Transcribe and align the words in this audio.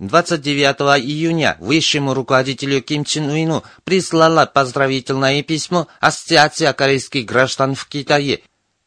29 0.00 1.00
июня 1.04 1.56
высшему 1.60 2.14
руководителю 2.14 2.82
Ким 2.82 3.04
Чен 3.04 3.30
Уину 3.30 3.62
прислала 3.84 4.44
поздравительное 4.44 5.42
письмо 5.44 5.86
Ассоциация 6.00 6.72
корейских 6.72 7.24
граждан 7.26 7.76
в 7.76 7.86
Китае. 7.86 8.40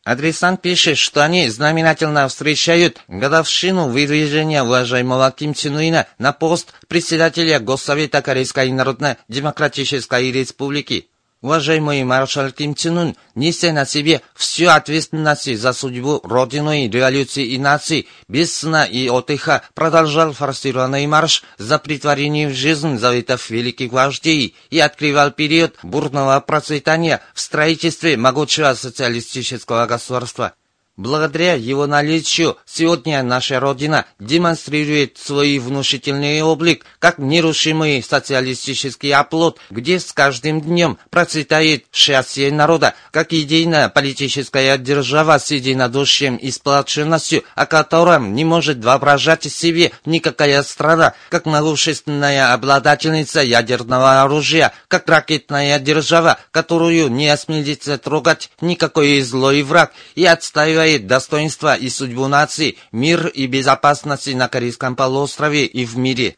Адресант 0.04 0.62
пишет, 0.62 0.98
что 0.98 1.24
они 1.24 1.50
знаменательно 1.50 2.28
встречают 2.28 3.02
годовщину 3.08 3.88
выдвижения 3.88 4.64
уважаемого 4.64 5.32
Ким 5.32 5.54
Чен 5.54 5.76
Уина 5.76 6.08
на 6.18 6.34
пост 6.34 6.74
председателя 6.90 7.60
Госсовета 7.60 8.22
Корейской 8.22 8.70
Народно-Демократической 8.72 10.32
Республики. 10.32 11.10
Уважаемый 11.48 12.04
маршал 12.04 12.52
Ким 12.52 12.76
Чен 12.76 12.98
Ун, 12.98 13.16
неся 13.34 13.72
на 13.72 13.86
себе 13.86 14.22
всю 14.36 14.68
ответственность 14.68 15.58
за 15.58 15.72
судьбу 15.72 16.20
Родины, 16.26 16.90
революции 16.90 17.46
и 17.46 17.58
нации, 17.58 18.06
без 18.28 18.54
сна 18.54 18.84
и 18.84 19.08
отдыха 19.08 19.62
продолжал 19.74 20.34
форсированный 20.34 21.08
марш 21.08 21.44
за 21.58 21.80
притворение 21.80 22.50
в 22.50 22.54
жизнь 22.54 22.98
заветов 22.98 23.50
великих 23.50 23.94
вождей 23.94 24.58
и 24.70 24.80
открывал 24.82 25.32
период 25.32 25.76
бурного 25.84 26.38
процветания 26.42 27.22
в 27.34 27.40
строительстве 27.40 28.18
могучего 28.18 28.74
социалистического 28.74 29.86
государства. 29.86 30.54
Благодаря 30.98 31.54
его 31.54 31.86
наличию 31.86 32.58
сегодня 32.66 33.22
наша 33.22 33.60
Родина 33.60 34.08
демонстрирует 34.20 35.20
свой 35.20 35.60
внушительный 35.60 36.42
облик 36.42 36.88
как 36.98 37.20
нерушимый 37.20 38.02
социалистический 38.02 39.14
оплот, 39.14 39.60
где 39.70 40.00
с 40.00 40.12
каждым 40.12 40.60
днем 40.60 40.98
процветает 41.12 41.86
счастье 41.94 42.52
народа, 42.52 42.96
как 43.12 43.32
идейная 43.32 43.90
политическая 43.90 44.76
держава 44.80 45.38
с 45.38 45.52
единодушием 45.52 46.36
и 46.36 46.50
сплоченностью, 46.50 47.44
о 47.54 47.68
котором 47.68 48.34
не 48.34 48.44
может 48.44 48.84
воображать 48.84 49.44
себе 49.44 49.92
никакая 50.04 50.64
страна, 50.64 51.14
как 51.30 51.46
могущественная 51.46 52.54
обладательница 52.54 53.44
ядерного 53.44 54.24
оружия, 54.24 54.74
как 54.88 55.08
ракетная 55.08 55.78
держава, 55.78 56.40
которую 56.50 57.12
не 57.12 57.30
осмелится 57.30 58.00
трогать 58.00 58.50
никакой 58.62 59.22
злой 59.22 59.62
враг 59.62 59.92
и 60.16 60.26
отстаивает 60.26 60.87
отстаивает 60.88 61.08
достоинство 61.08 61.76
и 61.76 61.90
судьбу 61.90 62.28
нации, 62.28 62.78
мир 62.92 63.28
и 63.28 63.48
безопасность 63.48 64.34
на 64.34 64.48
Корейском 64.48 64.96
полуострове 64.96 65.66
и 65.66 65.86
в 65.86 65.98
мире. 65.98 66.36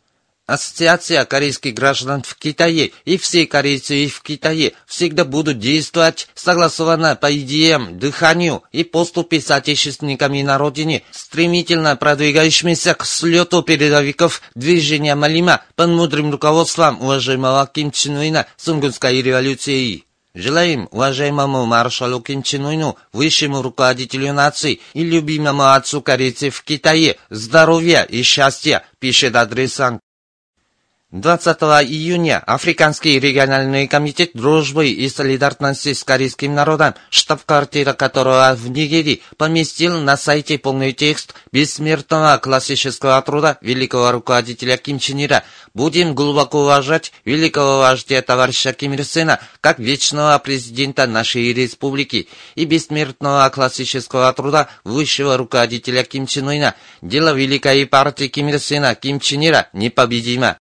Ассоциация 0.48 1.26
корейских 1.26 1.76
граждан 1.76 2.24
в 2.24 2.34
Китае 2.34 2.92
и 3.06 3.18
все 3.20 3.46
корейцы 3.46 4.08
в 4.08 4.24
Китае 4.24 4.74
всегда 4.88 5.24
будут 5.24 5.60
действовать 5.60 6.28
согласованно 6.34 7.16
по 7.16 7.32
идеям, 7.38 8.00
дыханию 8.00 8.64
и 8.72 8.84
поступе 8.84 9.40
с 9.40 9.52
отечественниками 9.52 10.42
на 10.42 10.58
родине, 10.58 11.04
стремительно 11.12 11.96
продвигающимися 11.96 12.96
к 12.96 13.06
слету 13.06 13.62
передовиков 13.62 14.42
движения 14.56 15.14
Малима 15.14 15.62
под 15.76 15.90
мудрым 15.90 16.32
руководством 16.32 17.00
уважаемого 17.00 17.70
Ким 17.72 17.92
Чен 17.92 18.18
Уина 18.18 18.48
Сунгунской 18.58 19.22
революции. 19.22 20.09
Желаем 20.40 20.88
уважаемому 20.92 21.66
маршалу 21.66 22.22
Ким 22.22 22.44
Чен 22.44 22.96
высшему 23.12 23.62
руководителю 23.62 24.32
нации 24.32 24.80
и 24.94 25.04
любимому 25.04 25.74
отцу 25.74 26.02
корейцев 26.02 26.56
в 26.56 26.64
Китае 26.64 27.18
здоровья 27.30 28.04
и 28.04 28.24
счастья, 28.24 28.86
пишет 29.00 29.36
адресант. 29.36 30.00
20 31.12 31.58
июня 31.90 32.38
Африканский 32.46 33.20
региональный 33.20 33.88
комитет 33.88 34.30
дружбы 34.36 34.90
и 34.90 35.10
солидарности 35.10 35.94
с 35.94 36.04
корейским 36.04 36.54
народом, 36.54 36.94
штаб-квартира 37.10 37.94
которого 37.94 38.54
в 38.56 38.70
Нигерии, 38.70 39.24
поместил 39.36 40.00
на 40.02 40.18
сайте 40.18 40.60
полный 40.60 40.94
текст 40.94 41.34
бессмертного 41.52 42.38
классического 42.38 43.20
труда 43.24 43.58
великого 43.62 44.12
руководителя 44.12 44.78
Ким 44.78 45.00
Чен 45.00 45.26
Ира. 45.26 45.44
Будем 45.74 46.14
глубоко 46.14 46.62
уважать 46.62 47.12
великого 47.26 47.80
вождя 47.80 48.22
товарища 48.22 48.72
Ким 48.74 48.94
Ир 48.94 49.04
Сена 49.04 49.40
как 49.62 49.80
вечного 49.80 50.38
президента 50.38 51.08
нашей 51.08 51.52
республики 51.54 52.30
и 52.54 52.66
бессмертного 52.66 53.50
классического 53.50 54.32
труда 54.34 54.70
высшего 54.84 55.38
руководителя 55.38 56.04
Ким 56.04 56.28
Чен 56.28 56.50
Ына. 56.50 56.76
Дело 57.02 57.34
великой 57.34 57.88
партии 57.88 58.28
Ким 58.28 58.50
Ир 58.50 58.60
Сена 58.60 58.94
Ким 58.94 59.20
Чен 59.20 59.44
Ира 59.44 59.70
непобедимо. 59.74 60.60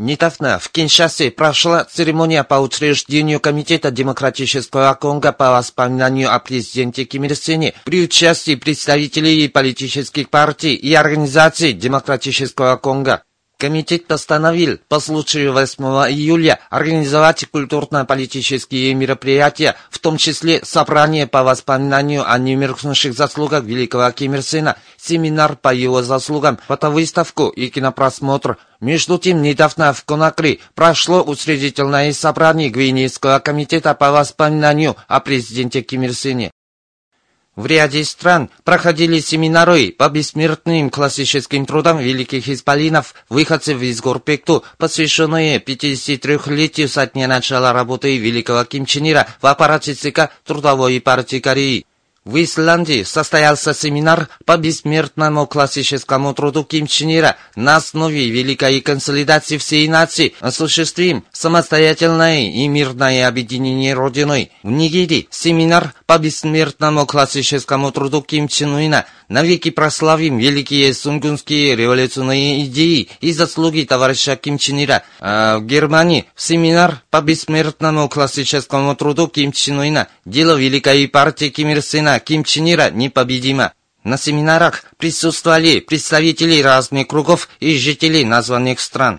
Недавно 0.00 0.60
в 0.60 0.70
Киншасе 0.70 1.32
прошла 1.32 1.84
церемония 1.84 2.44
по 2.44 2.54
учреждению 2.60 3.40
Комитета 3.40 3.90
Демократического 3.90 4.94
Конго 4.94 5.32
по 5.32 5.50
воспоминанию 5.50 6.32
о 6.32 6.38
президенте 6.38 7.02
Ким 7.02 7.24
Ир 7.24 7.34
Сене 7.34 7.74
при 7.84 8.04
участии 8.04 8.54
представителей 8.54 9.48
политических 9.48 10.30
партий 10.30 10.76
и 10.76 10.94
организаций 10.94 11.72
Демократического 11.72 12.76
Конго. 12.76 13.24
Комитет 13.58 14.06
постановил 14.06 14.78
по 14.86 15.00
случаю 15.00 15.52
8 15.52 15.82
июля 16.12 16.60
организовать 16.70 17.44
культурно-политические 17.50 18.94
мероприятия, 18.94 19.74
в 19.90 19.98
том 19.98 20.16
числе 20.16 20.64
собрание 20.64 21.26
по 21.26 21.42
воспоминанию 21.42 22.22
о 22.24 22.38
немеркнувших 22.38 23.14
заслугах 23.14 23.64
великого 23.64 24.08
Ким 24.12 24.34
Ир 24.34 24.42
Сена, 24.42 24.76
семинар 24.96 25.56
по 25.56 25.74
его 25.74 26.02
заслугам, 26.02 26.60
фотовыставку 26.68 27.48
и 27.48 27.68
кинопросмотр. 27.68 28.58
Между 28.80 29.18
тем, 29.18 29.42
недавно 29.42 29.92
в 29.92 30.04
Конакри 30.04 30.60
прошло 30.76 31.24
учредительное 31.24 32.12
собрание 32.12 32.70
Гвинейского 32.70 33.40
комитета 33.40 33.92
по 33.94 34.12
воспоминанию 34.12 34.94
о 35.08 35.18
президенте 35.18 35.82
Ким 35.82 36.02
Ир 36.02 36.14
Сене. 36.14 36.52
В 37.58 37.66
ряде 37.66 38.04
стран 38.04 38.50
проходили 38.62 39.18
семинары 39.18 39.90
по 39.90 40.08
бессмертным 40.08 40.90
классическим 40.90 41.66
трудам 41.66 41.98
великих 41.98 42.48
исполинов, 42.48 43.16
выходцев 43.28 43.82
из 43.82 44.00
Горпекту, 44.00 44.62
посвященные 44.76 45.58
53-летию 45.58 46.88
со 46.88 47.08
дня 47.08 47.26
начала 47.26 47.72
работы 47.72 48.16
великого 48.16 48.64
Ким 48.64 48.86
Чен 48.86 49.10
Ира 49.10 49.26
в 49.42 49.46
аппарате 49.48 49.94
ЦК 49.94 50.30
Трудовой 50.44 51.00
партии 51.00 51.40
Кореи. 51.40 51.87
В 52.28 52.44
Исландии 52.44 53.04
состоялся 53.04 53.72
семинар 53.72 54.28
по 54.44 54.58
бессмертному 54.58 55.46
классическому 55.46 56.34
труду 56.34 56.62
Ким 56.62 56.86
Чен 56.86 57.10
Ира 57.10 57.38
на 57.56 57.76
основе 57.76 58.28
великой 58.28 58.82
консолидации 58.82 59.56
всей 59.56 59.88
нации, 59.88 60.34
осуществим 60.40 61.24
самостоятельное 61.32 62.50
и 62.50 62.68
мирное 62.68 63.26
объединение 63.26 63.94
Родиной. 63.94 64.52
В 64.62 64.70
Нигерии 64.70 65.26
семинар 65.30 65.94
по 66.04 66.18
бессмертному 66.18 67.06
классическому 67.06 67.92
труду 67.92 68.20
Ким 68.20 68.46
Чен 68.48 68.74
Уина 68.74 69.06
навеки 69.28 69.70
прославим 69.70 70.38
великие 70.38 70.94
сунгунские 70.94 71.76
революционные 71.76 72.64
идеи 72.64 73.08
и 73.20 73.32
заслуги 73.32 73.82
товарища 73.82 74.36
Ким 74.36 74.58
Чен 74.58 74.82
Ира. 74.82 75.02
А 75.20 75.58
в 75.58 75.66
Германии 75.66 76.26
семинар 76.36 77.02
по 77.10 77.20
бессмертному 77.20 78.08
классическому 78.08 78.96
труду 78.96 79.28
Ким 79.28 79.52
Чен 79.52 79.78
Уина 79.78 80.08
дело 80.24 80.56
великой 80.56 81.08
партии 81.08 81.50
Ким 81.50 81.68
Ир 81.68 81.82
Сена 81.82 82.18
Ким 82.20 82.44
Чен 82.44 82.70
Ира 82.70 82.90
непобедима. 82.90 83.72
На 84.04 84.16
семинарах 84.16 84.84
присутствовали 84.96 85.80
представители 85.80 86.62
разных 86.62 87.08
кругов 87.08 87.48
и 87.60 87.76
жителей 87.76 88.24
названных 88.24 88.80
стран. 88.80 89.18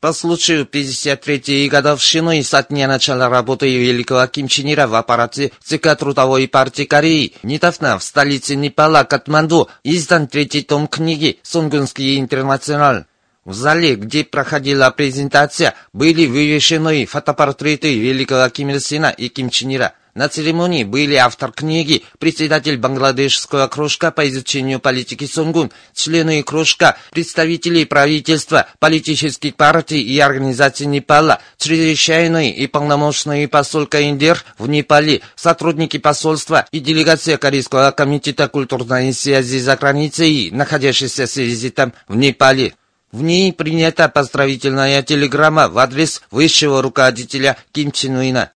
По 0.00 0.14
случаю 0.14 0.64
53-й 0.64 1.68
годовщины 1.68 2.42
со 2.42 2.62
дня 2.62 2.88
начала 2.88 3.28
работы 3.28 3.66
великого 3.68 4.26
Ким 4.28 4.48
Чен 4.48 4.72
Ира 4.72 4.86
в 4.86 4.94
аппарате 4.94 5.52
ЦК 5.62 5.94
Трудовой 5.94 6.48
партии 6.48 6.84
Кореи, 6.84 7.34
недавно 7.42 7.98
в 7.98 8.02
столице 8.02 8.56
Непала, 8.56 9.04
Катманду, 9.04 9.68
издан 9.84 10.26
третий 10.26 10.62
том 10.62 10.88
книги 10.88 11.38
«Сунгунский 11.42 12.18
интернационал». 12.18 13.04
В 13.44 13.52
зале, 13.52 13.94
где 13.96 14.24
проходила 14.24 14.88
презентация, 14.90 15.74
были 15.92 16.24
вывешены 16.24 17.04
фотопортреты 17.04 17.98
великого 17.98 18.48
Ким 18.48 18.70
Ир 18.70 18.80
Сена 18.80 19.10
и 19.10 19.28
Ким 19.28 19.50
Чен 19.50 19.74
Ира. 19.74 19.92
На 20.20 20.28
церемонии 20.28 20.84
были 20.84 21.14
автор 21.14 21.50
книги, 21.50 22.04
председатель 22.18 22.76
Бангладешского 22.76 23.68
кружка 23.68 24.10
по 24.10 24.28
изучению 24.28 24.78
политики 24.78 25.24
Сунгун, 25.24 25.72
члены 25.94 26.42
кружка, 26.42 26.98
представители 27.10 27.84
правительства, 27.84 28.66
политических 28.80 29.56
партий 29.56 30.02
и 30.02 30.18
организаций 30.18 30.84
Непала, 30.84 31.40
чрезвычайный 31.56 32.50
и 32.50 32.66
полномочный 32.66 33.48
посол 33.48 33.86
Каиндер 33.86 34.44
в 34.58 34.68
Непале, 34.68 35.22
сотрудники 35.36 35.96
посольства 35.96 36.66
и 36.70 36.80
делегация 36.80 37.38
Корейского 37.38 37.90
комитета 37.90 38.46
культурной 38.48 39.14
связи 39.14 39.58
за 39.58 39.74
границей, 39.78 40.50
находящаяся 40.50 41.26
с 41.26 41.36
визитом 41.36 41.94
в 42.08 42.16
Непале. 42.16 42.74
В 43.10 43.22
ней 43.22 43.54
принята 43.54 44.06
поздравительная 44.10 45.02
телеграмма 45.02 45.70
в 45.70 45.78
адрес 45.78 46.20
высшего 46.30 46.82
руководителя 46.82 47.56
Ким 47.72 47.90
Чен 47.90 48.16
Уина. 48.16 48.52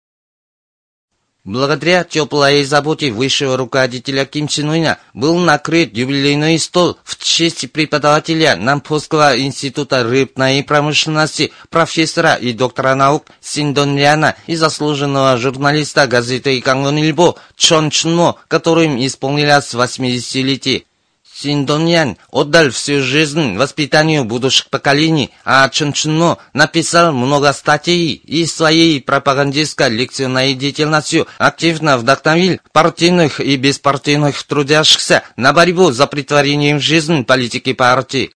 Благодаря 1.44 2.05
теплой 2.05 2.64
заботе 2.64 3.11
высшего 3.11 3.58
руководителя 3.58 4.25
Ким 4.25 4.49
Чен 4.49 4.70
Уина 4.70 4.99
был 5.12 5.37
накрыт 5.37 5.94
юбилейный 5.94 6.58
стол 6.58 6.96
в 7.05 7.23
честь 7.23 7.70
преподавателя 7.70 8.56
Нампосского 8.56 9.38
института 9.38 10.05
рыбной 10.05 10.64
промышленности, 10.64 11.52
профессора 11.69 12.37
и 12.37 12.55
доктора 12.55 12.94
наук 12.94 13.26
Синдон 13.43 13.94
Ляна 13.94 14.37
и 14.46 14.56
заслуженного 14.56 15.37
журналиста 15.37 16.06
газеты 16.06 16.58
Кангон-Ильбо 16.61 17.35
Чон 17.56 17.91
Чунмо, 17.91 18.37
которым 18.49 19.05
исполнилось 19.05 19.75
80-летие. 19.75 20.85
Синдоньян 21.37 22.17
отдал 22.31 22.71
всю 22.71 23.03
жизнь 23.03 23.57
воспитанию 23.57 24.25
будущих 24.25 24.71
поколений, 24.71 25.31
а 25.45 25.69
Чунчунмо 25.69 26.39
написал 26.53 27.13
много 27.13 27.53
статей 27.53 28.15
и 28.15 28.47
своей 28.47 29.01
пропагандистской 29.01 29.91
лекционной 29.91 30.55
деятельностью 30.55 31.27
активно 31.39 31.99
вдохновил 31.99 32.61
партийных 32.73 33.41
и 33.41 33.57
беспартийных 33.57 34.41
трудящихся 34.45 35.25
на 35.37 35.53
борьбу 35.53 35.91
за 35.91 36.07
притворением 36.07 36.79
в 36.79 36.83
жизнь 36.83 37.25
политики 37.25 37.73
партии 37.73 38.31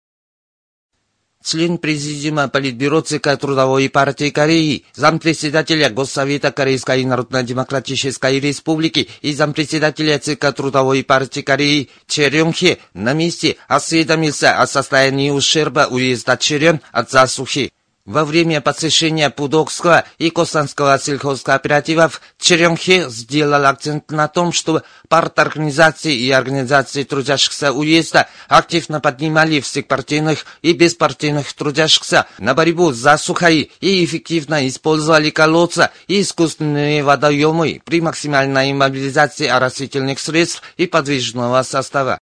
член 1.45 1.79
Президиума 1.79 2.49
Политбюро 2.49 3.03
ЦК 3.03 3.37
Трудовой 3.39 3.89
партии 3.91 4.31
Кореи, 4.31 4.85
зампредседателя 4.95 5.91
Госсовета 5.91 6.51
Корейской 6.51 7.05
Народно-Демократической 7.05 8.41
Республики 8.41 9.09
и 9.21 9.33
зампредседателя 9.33 10.19
ЦК 10.19 10.53
Трудовой 10.53 11.05
партии 11.05 11.43
Кореи 11.43 11.91
Черемхе 12.09 12.79
на 12.95 13.13
месте 13.13 13.57
осведомился 13.69 14.61
о 14.61 14.67
состоянии 14.67 15.31
ущерба 15.31 15.87
уезда 15.91 16.37
Черен 16.37 16.81
от 16.93 17.11
засухи. 17.11 17.71
Во 18.07 18.27
время 18.27 18.61
посещения 18.61 19.31
Пудокского 19.31 20.05
и 20.19 20.29
Косанского 20.29 20.99
сельхозкооперативов 20.99 22.21
Черемхе 22.39 23.09
сделал 23.09 23.65
акцент 23.65 24.11
на 24.11 24.29
том, 24.29 24.53
что 24.53 24.83
парторганизации 25.09 26.15
и 26.15 26.31
организации 26.31 27.05
трудящихся 27.05 27.73
уезда 27.73 28.29
активно 28.47 29.01
поднимали 29.01 29.61
всех 29.61 29.87
партийных 29.87 30.45
и 30.61 30.75
беспартийных 30.75 31.51
трудящихся 31.55 32.27
на 32.37 32.53
борьбу 32.53 32.93
с 32.93 32.97
засухой 32.97 33.73
и 33.81 34.05
эффективно 34.05 34.69
использовали 34.69 35.31
колодца 35.31 35.91
и 36.07 36.21
искусственные 36.21 37.03
водоемы 37.03 37.81
при 37.87 38.03
максимальной 38.03 38.75
мобилизации 38.75 39.47
растительных 39.47 40.19
средств 40.19 40.63
и 40.77 40.87
подвижного 40.87 41.63
состава. 41.63 42.19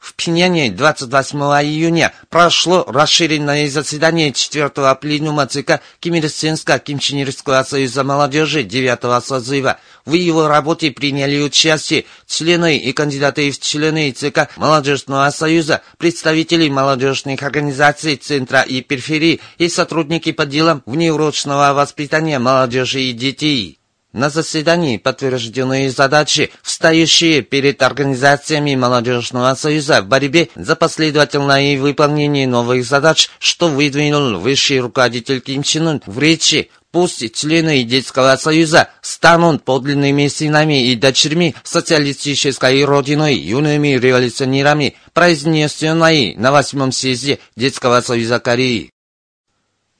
В 0.00 0.14
Пхеньяне 0.14 0.70
28 0.70 1.38
июня 1.62 2.14
прошло 2.30 2.84
расширенное 2.88 3.68
заседание 3.68 4.30
4-го 4.30 4.96
пленума 4.96 5.46
ЦК 5.46 5.82
Кимирсенско-Кимченерского 6.00 7.62
союза 7.64 8.02
молодежи 8.02 8.62
9-го 8.62 9.20
созыва. 9.20 9.78
В 10.06 10.14
его 10.14 10.48
работе 10.48 10.90
приняли 10.90 11.42
участие 11.42 12.06
члены 12.26 12.78
и 12.78 12.94
кандидаты 12.94 13.50
в 13.50 13.60
члены 13.60 14.10
ЦК 14.12 14.48
Молодежного 14.56 15.28
союза, 15.30 15.82
представители 15.98 16.70
молодежных 16.70 17.42
организаций 17.42 18.16
центра 18.16 18.62
и 18.62 18.80
периферии 18.80 19.40
и 19.58 19.68
сотрудники 19.68 20.32
по 20.32 20.46
делам 20.46 20.82
внеурочного 20.86 21.74
воспитания 21.74 22.38
молодежи 22.38 23.02
и 23.02 23.12
детей. 23.12 23.79
На 24.12 24.28
заседании 24.28 24.96
подтверждены 24.96 25.88
задачи, 25.88 26.50
встающие 26.62 27.42
перед 27.42 27.80
организациями 27.80 28.74
Молодежного 28.74 29.54
союза 29.54 30.02
в 30.02 30.06
борьбе 30.08 30.48
за 30.56 30.74
последовательное 30.74 31.78
выполнение 31.78 32.48
новых 32.48 32.84
задач, 32.84 33.30
что 33.38 33.68
выдвинул 33.68 34.40
высший 34.40 34.80
руководитель 34.80 35.40
Ким 35.40 35.62
Чен 35.62 35.86
Ын 35.86 36.02
в 36.06 36.18
речи 36.18 36.70
Пусть 36.92 37.36
члены 37.36 37.84
детского 37.84 38.36
союза 38.36 38.88
станут 39.00 39.62
подлинными 39.62 40.26
сынами 40.26 40.88
и 40.88 40.96
дочерьми 40.96 41.54
социалистической 41.62 42.84
родиной, 42.84 43.36
юными 43.36 43.96
революционерами, 43.96 44.96
произнесенной 45.12 46.34
на 46.34 46.50
восьмом 46.50 46.90
съезде 46.90 47.38
детского 47.54 48.00
союза 48.00 48.40
Кореи. 48.40 48.90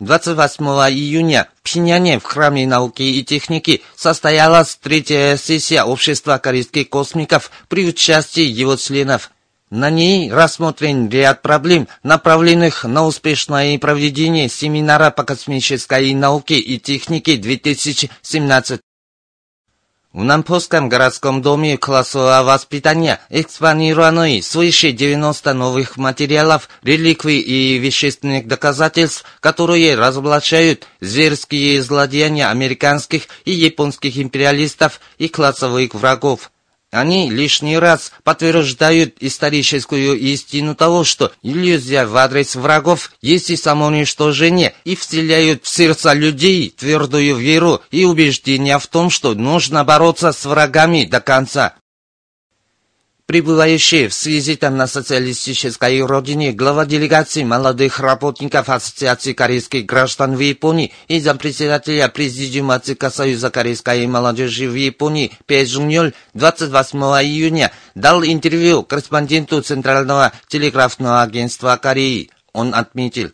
28 0.01 0.65
июня 0.95 1.49
в 1.57 1.63
Пхеньяне 1.63 2.19
в 2.19 2.25
Храме 2.25 2.67
науки 2.67 3.03
и 3.03 3.23
техники 3.23 3.83
состоялась 3.95 4.79
третья 4.83 5.37
сессия 5.37 5.85
Общества 5.85 6.39
корейских 6.39 6.89
космиков 6.89 7.51
при 7.69 7.87
участии 7.87 8.45
его 8.45 8.77
членов. 8.77 9.31
На 9.69 9.91
ней 9.91 10.33
рассмотрен 10.33 11.11
ряд 11.11 11.43
проблем, 11.43 11.87
направленных 12.03 12.85
на 12.85 13.05
успешное 13.05 13.79
проведение 13.79 14.49
семинара 14.49 15.11
по 15.11 15.23
космической 15.23 16.15
науке 16.15 16.59
и 16.59 16.79
технике 16.79 17.37
2017 17.37 18.81
в 20.13 20.25
Нампосском 20.25 20.89
городском 20.89 21.41
доме 21.41 21.79
классового 21.79 22.43
воспитания 22.43 23.21
экспонированы 23.29 24.43
свыше 24.43 24.91
90 24.91 25.55
новых 25.55 25.97
материалов, 25.97 26.69
реликвий 26.83 27.39
и 27.39 27.79
вещественных 27.79 28.49
доказательств, 28.49 29.25
которые 29.39 29.95
разоблачают 29.95 30.87
зверские 31.01 31.81
злодеяния 31.83 32.51
американских 32.51 33.29
и 33.45 33.53
японских 33.53 34.19
империалистов 34.19 35.01
и 35.19 35.29
классовых 35.29 35.95
врагов. 35.95 36.51
Они 36.91 37.31
лишний 37.31 37.79
раз 37.79 38.11
подтверждают 38.25 39.15
историческую 39.21 40.19
истину 40.19 40.75
того, 40.75 41.05
что 41.05 41.31
иллюзия 41.41 42.05
в 42.05 42.17
адрес 42.17 42.57
врагов 42.57 43.13
есть 43.23 43.51
и 43.51 43.57
самоуничтожение, 43.57 44.75
и 44.85 44.97
вселяют 44.97 45.65
в 45.65 45.69
сердца 45.69 46.15
людей 46.15 46.75
твердую 46.77 47.37
веру 47.37 47.81
и 47.93 48.05
убеждение 48.05 48.79
в 48.81 48.89
том, 48.89 49.09
что 49.09 49.35
нужно 49.35 49.85
бороться 49.85 50.33
с 50.33 50.45
врагами 50.45 51.05
до 51.05 51.21
конца. 51.21 51.75
Прибывающий 53.31 54.09
в 54.09 54.13
связи 54.13 54.57
там 54.57 54.77
на 54.77 54.89
социалистической 54.89 56.05
родине 56.05 56.51
глава 56.51 56.85
делегации 56.85 57.45
молодых 57.45 58.01
работников 58.01 58.69
Ассоциации 58.69 59.35
корейских 59.35 59.87
граждан 59.87 60.35
в 60.35 60.41
Японии 60.41 60.93
и 61.07 61.21
зампредседателя 61.21 62.09
Президиума 62.09 62.81
ЦК 62.81 63.09
Союза 63.09 63.51
корейской 63.51 64.05
молодежи 64.09 64.69
в 64.69 64.75
Японии 64.75 65.31
Пе 65.47 65.65
Жуньоль 65.65 66.13
28 66.35 66.99
июня 66.99 67.71
дал 67.95 68.25
интервью 68.25 68.83
корреспонденту 68.83 69.63
Центрального 69.63 70.33
телеграфного 70.49 71.23
агентства 71.23 71.79
Кореи. 71.81 72.33
Он 72.53 72.75
отметил, 72.75 73.31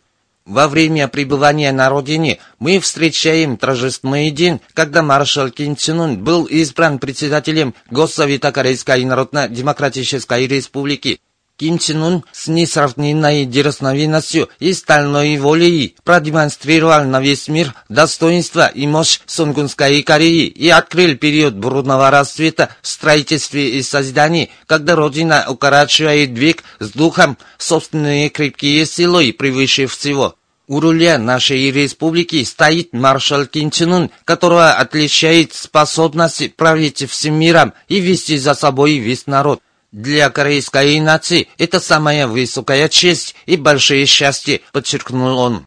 во 0.47 0.67
время 0.67 1.07
пребывания 1.09 1.71
на 1.71 1.89
родине 1.89 2.39
мы 2.57 2.79
встречаем 2.79 3.57
торжественный 3.57 4.31
день, 4.31 4.61
когда 4.73 5.03
маршал 5.03 5.49
Ким 5.51 5.75
Чен 5.75 6.01
Ын 6.01 6.23
был 6.23 6.45
избран 6.45 6.99
председателем 6.99 7.75
Госсовета 7.91 8.51
Корейской 8.51 9.03
Народно-Демократической 9.03 10.47
Республики. 10.47 11.19
Ким 11.57 11.79
Чен 11.79 12.03
Ын 12.03 12.23
с 12.31 12.47
несравненной 12.47 13.45
дерзновенностью 13.45 14.47
и 14.59 14.73
стальной 14.73 15.37
волей 15.37 15.95
продемонстрировал 16.03 17.03
на 17.05 17.19
весь 17.19 17.47
мир 17.47 17.73
достоинство 17.89 18.67
и 18.67 18.85
мощь 18.85 19.19
Сунгунской 19.25 20.03
Кореи 20.03 20.45
и 20.45 20.69
открыл 20.69 21.17
период 21.17 21.55
бурного 21.55 22.11
расцвета 22.11 22.69
в 22.83 22.87
строительстве 22.87 23.71
и 23.71 23.81
созидании, 23.81 24.51
когда 24.67 24.95
Родина 24.95 25.45
укорачивает 25.47 26.37
век 26.37 26.63
с 26.79 26.91
духом 26.91 27.39
собственные 27.57 28.29
крепкие 28.29 28.85
силы 28.85 29.33
превыше 29.33 29.87
всего. 29.87 30.35
У 30.67 30.81
руля 30.81 31.17
нашей 31.17 31.71
республики 31.71 32.43
стоит 32.43 32.93
маршал 32.93 33.45
Ким 33.45 33.71
Чен 33.71 33.93
Ын, 33.93 34.11
которого 34.25 34.73
отличает 34.73 35.53
способность 35.53 36.55
править 36.55 37.09
всем 37.09 37.35
миром 37.39 37.73
и 37.87 38.01
вести 38.01 38.37
за 38.37 38.53
собой 38.53 38.97
весь 38.97 39.27
народ. 39.27 39.61
Для 39.91 40.29
корейской 40.29 40.99
нации 40.99 41.47
это 41.57 41.79
самая 41.79 42.27
высокая 42.27 42.89
честь 42.89 43.35
и 43.45 43.55
большое 43.55 44.05
счастье, 44.05 44.61
подчеркнул 44.73 45.37
он. 45.37 45.65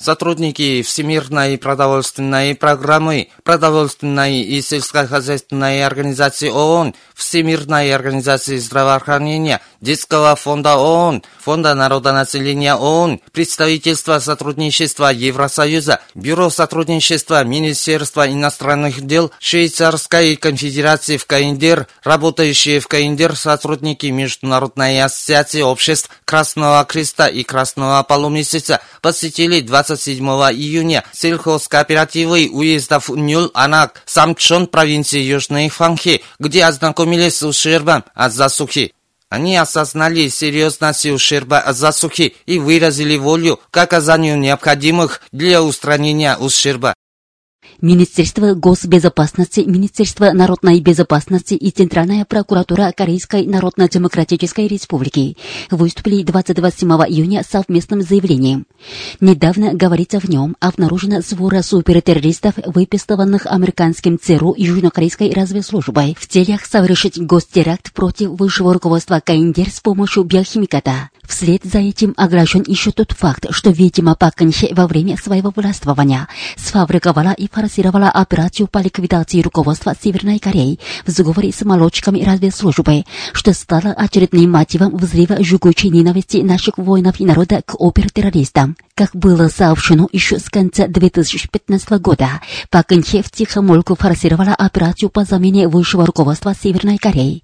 Сотрудники 0.00 0.82
Всемирной 0.82 1.58
продовольственной 1.58 2.54
программы, 2.54 3.30
продовольственной 3.42 4.42
и 4.42 4.62
сельскохозяйственной 4.62 5.84
организации 5.84 6.48
ООН, 6.48 6.94
Всемирной 7.14 7.92
организации 7.92 8.58
здравоохранения, 8.58 9.60
Детского 9.80 10.34
фонда 10.36 10.76
ООН, 10.76 11.22
Фонда 11.40 11.74
народонаселения 11.74 12.74
ООН, 12.74 13.20
представительства 13.32 14.18
сотрудничества 14.18 15.12
Евросоюза, 15.12 16.00
Бюро 16.14 16.50
сотрудничества 16.50 17.44
Министерства 17.44 18.30
иностранных 18.30 19.00
дел 19.02 19.30
Швейцарской 19.38 20.36
конфедерации 20.36 21.16
в 21.16 21.26
КНДР, 21.26 21.86
работающие 22.02 22.80
в 22.80 22.88
КНДР 22.88 23.36
сотрудники 23.36 24.06
Международной 24.06 25.02
ассоциации 25.02 25.62
обществ 25.62 26.10
Красного 26.24 26.84
Креста 26.84 27.28
и 27.28 27.42
Красного 27.44 28.02
Полумесяца 28.02 28.80
посетили 29.00 29.60
20 29.60 29.88
27 29.88 30.24
июня 30.52 31.04
сельхозкооперативы 31.12 32.48
уездов 32.52 33.08
Нюл, 33.08 33.50
Анак, 33.54 34.02
Самчон 34.06 34.66
провинции 34.66 35.20
Южной 35.20 35.68
Фанхи, 35.68 36.22
где 36.38 36.64
ознакомились 36.64 37.38
с 37.38 37.42
ущербом 37.42 38.04
от 38.14 38.32
засухи. 38.32 38.92
Они 39.30 39.56
осознали 39.56 40.28
серьезность 40.28 41.04
ущерба 41.06 41.62
засухи 41.68 42.34
и 42.46 42.58
выразили 42.58 43.16
волю 43.16 43.60
к 43.70 43.76
оказанию 43.76 44.38
необходимых 44.38 45.20
для 45.32 45.62
устранения 45.62 46.36
ущерба 46.36 46.94
Министерство 47.80 48.54
госбезопасности, 48.54 49.60
Министерство 49.60 50.32
народной 50.32 50.80
безопасности 50.80 51.54
и 51.54 51.70
Центральная 51.70 52.24
прокуратура 52.24 52.92
Корейской 52.96 53.46
Народно-Демократической 53.46 54.66
Республики 54.66 55.36
выступили 55.70 56.24
27 56.24 56.88
июня 56.88 57.44
совместным 57.48 58.02
заявлением. 58.02 58.66
Недавно, 59.20 59.74
говорится 59.74 60.18
в 60.18 60.28
нем, 60.28 60.56
обнаружена 60.58 61.22
свора 61.22 61.62
супертеррористов, 61.62 62.54
выпистованных 62.66 63.46
американским 63.46 64.18
ЦРУ 64.18 64.56
Южнокорейской 64.56 65.32
разведслужбой 65.32 66.16
в 66.18 66.26
целях 66.26 66.66
совершить 66.66 67.22
гостеракт 67.24 67.92
против 67.92 68.30
высшего 68.30 68.74
руководства 68.74 69.22
КНДР 69.24 69.70
с 69.70 69.78
помощью 69.78 70.24
биохимиката. 70.24 71.10
Вслед 71.28 71.62
за 71.62 71.78
этим 71.78 72.14
оглашен 72.16 72.64
еще 72.66 72.90
тот 72.90 73.12
факт, 73.12 73.46
что, 73.50 73.70
видимо, 73.70 74.14
Пак 74.14 74.36
во 74.72 74.86
время 74.86 75.16
своего 75.16 75.52
властвования 75.54 76.26
сфабриковала 76.56 77.32
и 77.32 77.48
форсировала 77.48 78.08
операцию 78.08 78.66
по 78.66 78.78
ликвидации 78.78 79.42
руководства 79.42 79.94
Северной 80.00 80.38
Кореи 80.38 80.80
в 81.06 81.10
сговоре 81.10 81.52
с 81.52 81.62
молочками 81.64 82.24
разведслужбы, 82.24 83.04
что 83.32 83.52
стало 83.52 83.92
очередным 83.92 84.50
мотивом 84.50 84.96
взрыва 84.96 85.44
жгучей 85.44 85.90
ненависти 85.90 86.38
наших 86.38 86.78
воинов 86.78 87.20
и 87.20 87.26
народа 87.26 87.60
к 87.64 87.74
опертеррористам. 87.78 88.76
Как 88.94 89.14
было 89.14 89.48
сообщено 89.48 90.08
еще 90.12 90.38
с 90.38 90.48
конца 90.48 90.88
2015 90.88 91.90
года, 92.00 92.40
Пак 92.70 92.90
в 92.90 93.30
тихомольку 93.30 93.94
форсировала 93.96 94.54
операцию 94.54 95.10
по 95.10 95.24
замене 95.24 95.68
высшего 95.68 96.06
руководства 96.06 96.54
Северной 96.54 96.96
Кореи. 96.96 97.42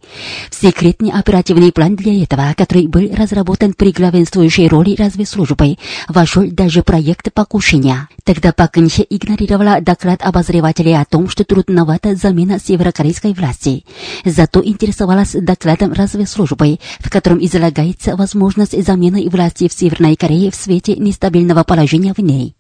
Секретный 0.50 1.10
оперативный 1.10 1.70
план 1.70 1.96
для 1.96 2.22
этого, 2.22 2.54
который 2.56 2.86
был 2.86 3.08
разработан 3.14 3.73
при 3.76 3.92
главенствующей 3.92 4.68
роли 4.68 4.94
разведслужбы, 4.96 5.76
вошел 6.08 6.44
даже 6.50 6.82
проект 6.82 7.32
покушения. 7.32 8.08
Тогда 8.24 8.52
Пак 8.52 8.76
игнорировала 8.76 9.80
доклад 9.80 10.22
обозревателей 10.22 10.98
о 10.98 11.04
том, 11.04 11.28
что 11.28 11.44
трудновата 11.44 12.16
замена 12.16 12.58
северокорейской 12.58 13.32
власти. 13.34 13.84
Зато 14.24 14.62
интересовалась 14.64 15.32
докладом 15.32 15.92
разведслужбы, 15.92 16.78
в 17.00 17.10
котором 17.10 17.44
излагается 17.44 18.16
возможность 18.16 18.82
замены 18.84 19.28
власти 19.28 19.68
в 19.68 19.72
Северной 19.72 20.16
Корее 20.16 20.50
в 20.50 20.54
свете 20.54 20.96
нестабильного 20.96 21.62
положения 21.64 22.14
в 22.14 22.18
ней 22.18 22.54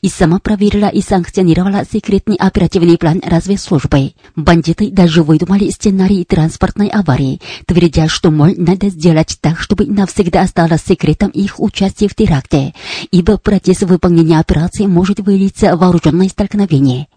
и 0.00 0.08
сама 0.08 0.38
проверила 0.38 0.86
и 0.86 1.00
санкционировала 1.00 1.84
секретный 1.90 2.36
оперативный 2.36 2.98
план 2.98 3.20
разведслужбы. 3.24 4.12
Бандиты 4.36 4.90
даже 4.90 5.22
выдумали 5.22 5.70
сценарий 5.70 6.24
транспортной 6.24 6.88
аварии, 6.88 7.40
твердя, 7.66 8.08
что, 8.08 8.30
мол, 8.30 8.54
надо 8.56 8.88
сделать 8.88 9.38
так, 9.40 9.60
чтобы 9.60 9.86
навсегда 9.86 10.42
осталось 10.42 10.82
секретом 10.86 11.30
их 11.30 11.60
участие 11.60 12.08
в 12.08 12.14
теракте, 12.14 12.74
ибо 13.10 13.38
процесс 13.38 13.80
выполнения 13.82 14.38
операции 14.38 14.86
может 14.86 15.20
вылиться 15.20 15.76
в 15.76 15.80
вооруженное 15.80 16.28
столкновение. 16.28 17.08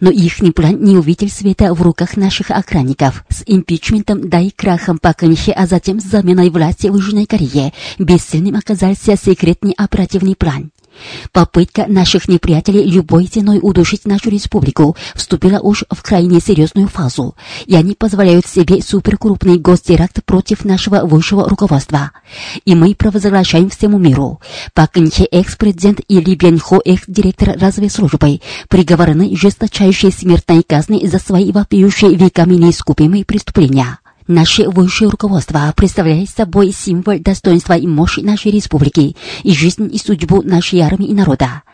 Но 0.00 0.10
их 0.10 0.38
план 0.54 0.82
не 0.82 0.96
увидел 0.96 1.28
света 1.28 1.72
в 1.74 1.82
руках 1.82 2.16
наших 2.16 2.50
охранников. 2.50 3.24
С 3.28 3.42
импичментом, 3.46 4.28
да 4.28 4.40
и 4.40 4.50
крахом 4.50 4.98
Паканихи, 4.98 5.50
а 5.50 5.66
затем 5.66 6.00
с 6.00 6.04
заменой 6.04 6.50
власти 6.50 6.88
в 6.88 6.94
Южной 6.94 7.26
Корее, 7.26 7.72
бессильным 7.98 8.56
оказался 8.56 9.16
секретный 9.16 9.72
оперативный 9.76 10.34
план. 10.34 10.72
Попытка 11.32 11.86
наших 11.86 12.28
неприятелей 12.28 12.84
любой 12.84 13.26
ценой 13.26 13.58
удушить 13.62 14.04
нашу 14.04 14.30
республику 14.30 14.96
вступила 15.14 15.58
уж 15.60 15.84
в 15.90 16.02
крайне 16.02 16.40
серьезную 16.40 16.88
фазу, 16.88 17.36
и 17.66 17.74
они 17.74 17.94
позволяют 17.94 18.46
себе 18.46 18.82
суперкрупный 18.82 19.58
гостеракт 19.58 20.24
против 20.24 20.64
нашего 20.64 21.04
высшего 21.06 21.48
руководства. 21.48 22.12
И 22.64 22.74
мы 22.74 22.94
провозглашаем 22.94 23.70
всему 23.70 23.98
миру. 23.98 24.40
Пак 24.74 24.96
Нхе, 24.96 25.24
экс-президент, 25.24 26.00
и 26.08 26.20
Ли 26.20 26.58
Хо, 26.58 26.80
экс-директор 26.84 27.56
разведслужбы, 27.58 28.40
приговорены 28.68 29.36
жесточайшей 29.36 30.12
смертной 30.12 30.62
казни 30.62 31.06
за 31.06 31.18
свои 31.18 31.52
вопиющие 31.52 32.14
веками 32.14 32.54
неискупимые 32.54 33.24
преступления. 33.24 33.98
Наше 34.32 34.66
высшее 34.66 35.10
руководство 35.10 35.70
представляет 35.76 36.30
собой 36.30 36.72
символ 36.72 37.18
достоинства 37.18 37.74
и 37.74 37.86
мощи 37.86 38.20
нашей 38.20 38.50
республики 38.50 39.14
и 39.42 39.52
жизнь 39.52 39.94
и 39.94 39.98
судьбу 39.98 40.40
нашей 40.40 40.80
армии 40.80 41.08
и 41.08 41.14
народа. 41.14 41.64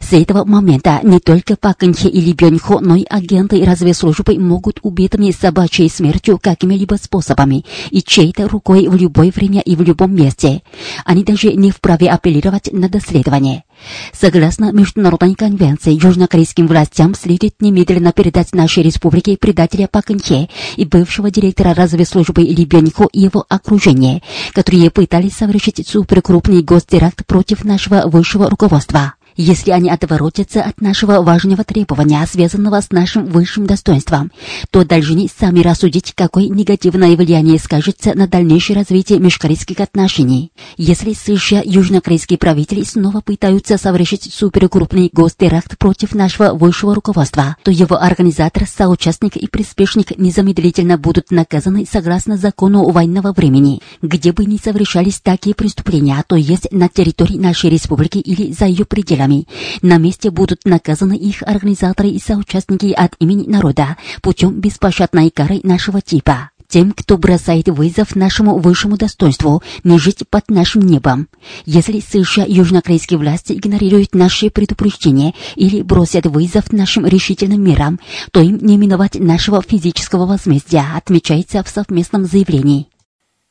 С 0.00 0.12
этого 0.12 0.44
момента 0.44 1.00
не 1.02 1.20
только 1.20 1.56
Пак 1.56 1.82
или 1.82 2.32
Бёньхо, 2.32 2.80
но 2.80 2.96
и 2.96 3.04
агенты 3.08 3.64
разведслужбы 3.64 4.38
могут 4.38 4.80
убитыми 4.82 5.30
собачьей 5.30 5.88
смертью 5.90 6.38
какими-либо 6.42 6.94
способами 6.94 7.64
и 7.90 8.02
чьей-то 8.02 8.48
рукой 8.48 8.88
в 8.88 8.96
любое 8.96 9.30
время 9.30 9.60
и 9.60 9.76
в 9.76 9.82
любом 9.82 10.14
месте. 10.14 10.62
Они 11.04 11.24
даже 11.24 11.52
не 11.52 11.70
вправе 11.70 12.08
апеллировать 12.10 12.72
на 12.72 12.88
доследование. 12.88 13.64
Согласно 14.12 14.72
Международной 14.72 15.34
конвенции, 15.34 15.92
южнокорейским 15.92 16.66
властям 16.66 17.14
следует 17.14 17.60
немедленно 17.60 18.12
передать 18.12 18.52
нашей 18.52 18.82
республике 18.82 19.36
предателя 19.36 19.86
Пак 19.86 20.08
и 20.08 20.84
бывшего 20.84 21.30
директора 21.30 21.74
разведслужбы 21.74 22.42
Ли 22.42 22.64
Бёньхо 22.64 23.08
и 23.12 23.20
его 23.20 23.44
окружение, 23.48 24.22
которые 24.52 24.90
пытались 24.90 25.34
совершить 25.34 25.86
суперкрупный 25.86 26.62
гостеракт 26.62 27.26
против 27.26 27.64
нашего 27.64 28.08
высшего 28.08 28.48
руководства 28.48 29.14
если 29.38 29.70
они 29.70 29.88
отворотятся 29.88 30.62
от 30.62 30.80
нашего 30.80 31.22
важного 31.22 31.62
требования, 31.62 32.26
связанного 32.26 32.80
с 32.80 32.90
нашим 32.90 33.24
высшим 33.26 33.66
достоинством, 33.66 34.32
то 34.70 34.84
должны 34.84 35.28
сами 35.28 35.60
рассудить, 35.60 36.12
какое 36.14 36.48
негативное 36.48 37.16
влияние 37.16 37.60
скажется 37.60 38.14
на 38.14 38.26
дальнейшее 38.26 38.76
развитие 38.76 39.20
межкорейских 39.20 39.78
отношений. 39.78 40.50
Если 40.76 41.12
США 41.12 41.62
южнокорейские 41.64 42.36
правители 42.36 42.82
снова 42.82 43.20
пытаются 43.20 43.78
совершить 43.78 44.34
суперкрупный 44.34 45.08
гостеракт 45.12 45.78
против 45.78 46.16
нашего 46.16 46.52
высшего 46.52 46.96
руководства, 46.96 47.56
то 47.62 47.70
его 47.70 47.96
организатор, 47.96 48.66
соучастник 48.66 49.36
и 49.36 49.46
приспешник 49.46 50.18
незамедлительно 50.18 50.98
будут 50.98 51.30
наказаны 51.30 51.86
согласно 51.88 52.36
закону 52.36 52.90
военного 52.90 53.32
времени, 53.32 53.82
где 54.02 54.32
бы 54.32 54.44
ни 54.46 54.56
совершались 54.56 55.20
такие 55.20 55.54
преступления, 55.54 56.24
то 56.26 56.34
есть 56.34 56.72
на 56.72 56.88
территории 56.88 57.38
нашей 57.38 57.70
республики 57.70 58.18
или 58.18 58.50
за 58.52 58.66
ее 58.66 58.84
пределами 58.84 59.27
делами. 59.28 59.46
На 59.82 59.98
месте 59.98 60.30
будут 60.30 60.64
наказаны 60.64 61.16
их 61.16 61.42
организаторы 61.42 62.08
и 62.10 62.20
соучастники 62.20 62.92
от 62.92 63.14
имени 63.18 63.46
народа 63.46 63.96
путем 64.22 64.60
беспощадной 64.60 65.30
кары 65.30 65.60
нашего 65.62 66.00
типа 66.00 66.50
тем, 66.70 66.92
кто 66.92 67.16
бросает 67.16 67.66
вызов 67.70 68.14
нашему 68.14 68.58
высшему 68.58 68.98
достоинству, 68.98 69.62
не 69.84 69.98
жить 69.98 70.24
под 70.28 70.50
нашим 70.50 70.82
небом. 70.82 71.26
Если 71.64 72.00
США 72.00 72.44
южнокорейские 72.46 73.18
власти 73.18 73.54
игнорируют 73.54 74.14
наши 74.14 74.50
предупреждения 74.50 75.32
или 75.56 75.80
бросят 75.80 76.26
вызов 76.26 76.70
нашим 76.70 77.06
решительным 77.06 77.64
мерам, 77.64 77.98
то 78.32 78.42
им 78.42 78.58
не 78.60 78.76
миновать 78.76 79.14
нашего 79.14 79.62
физического 79.62 80.26
возмездия, 80.26 80.84
отмечается 80.94 81.64
в 81.64 81.70
совместном 81.70 82.26
заявлении. 82.26 82.88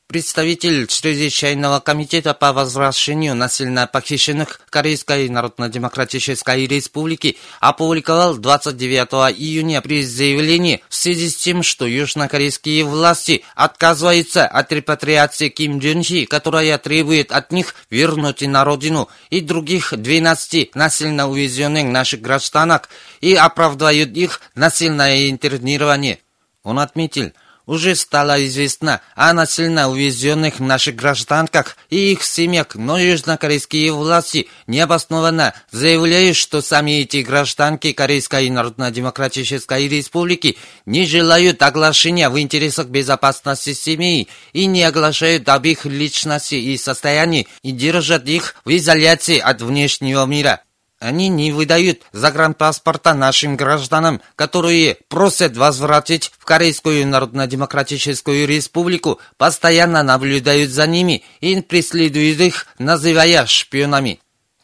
Представитель 0.07 0.87
Чрезвычайного 0.87 1.81
комитета 1.81 2.33
по 2.33 2.53
возвращению 2.53 3.35
насильно 3.35 3.87
похищенных 3.87 4.61
Корейской 4.69 5.27
Народно-Демократической 5.27 6.65
Республики 6.65 7.35
опубликовал 7.59 8.37
29 8.37 9.37
июня 9.37 9.81
при 9.81 10.05
заявлении 10.05 10.81
в 10.87 10.95
связи 10.95 11.29
с 11.29 11.35
тем, 11.35 11.61
что 11.61 11.85
южнокорейские 11.85 12.85
власти 12.85 13.43
отказываются 13.53 14.47
от 14.47 14.71
репатриации 14.71 15.49
Ким 15.49 15.79
Джун 15.79 16.01
Хи, 16.01 16.25
которая 16.25 16.77
требует 16.77 17.33
от 17.33 17.51
них 17.51 17.75
вернуть 17.89 18.43
на 18.43 18.63
родину 18.63 19.09
и 19.29 19.41
других 19.41 19.93
12 19.93 20.73
насильно 20.73 21.29
увезенных 21.29 21.83
наших 21.83 22.21
гражданок 22.21 22.87
и 23.19 23.35
оправдывают 23.35 24.15
их 24.15 24.39
насильное 24.55 25.29
интернирование. 25.29 26.19
Он 26.63 26.79
отметил, 26.79 27.33
уже 27.67 27.95
стало 27.95 28.43
известно 28.47 29.01
о 29.15 29.33
насильно 29.33 29.89
увезенных 29.89 30.59
наших 30.59 30.95
гражданках 30.95 31.77
и 31.89 32.13
их 32.13 32.23
семьях, 32.23 32.73
но 32.73 32.97
южнокорейские 32.97 33.91
власти 33.91 34.47
необоснованно 34.65 35.53
заявляют, 35.69 36.37
что 36.37 36.61
сами 36.61 37.01
эти 37.01 37.17
гражданки 37.17 37.91
Корейской 37.91 38.49
Народно-Демократической 38.49 39.87
Республики 39.87 40.57
не 40.85 41.05
желают 41.05 41.61
оглашения 41.61 42.29
в 42.29 42.39
интересах 42.39 42.87
безопасности 42.87 43.73
семьи 43.73 44.27
и 44.53 44.65
не 44.65 44.83
оглашают 44.83 45.47
об 45.49 45.65
их 45.65 45.85
личности 45.85 46.55
и 46.55 46.77
состоянии 46.77 47.47
и 47.61 47.71
держат 47.71 48.27
их 48.27 48.55
в 48.63 48.75
изоляции 48.75 49.37
от 49.37 49.61
внешнего 49.61 50.25
мира. 50.25 50.61
Они 50.99 51.29
не 51.29 51.51
выдают 51.51 52.01
загранпаспорта 52.11 53.13
нашим 53.13 53.55
гражданам, 53.55 54.21
которые 54.35 54.97
просят 55.09 55.55
возвратить 55.55 56.31
в 56.39 56.43
Корейскую 56.43 57.07
Народно-Демократическую 57.07 58.47
Республику, 58.47 59.19
постоянно 59.37 60.01
наблюдают 60.01 60.71
за 60.71 60.87
ними 60.87 61.23
и 61.39 61.61
преследуют 61.61 62.39
их, 62.39 62.65
называя 62.79 63.45
шпионами. 63.45 64.19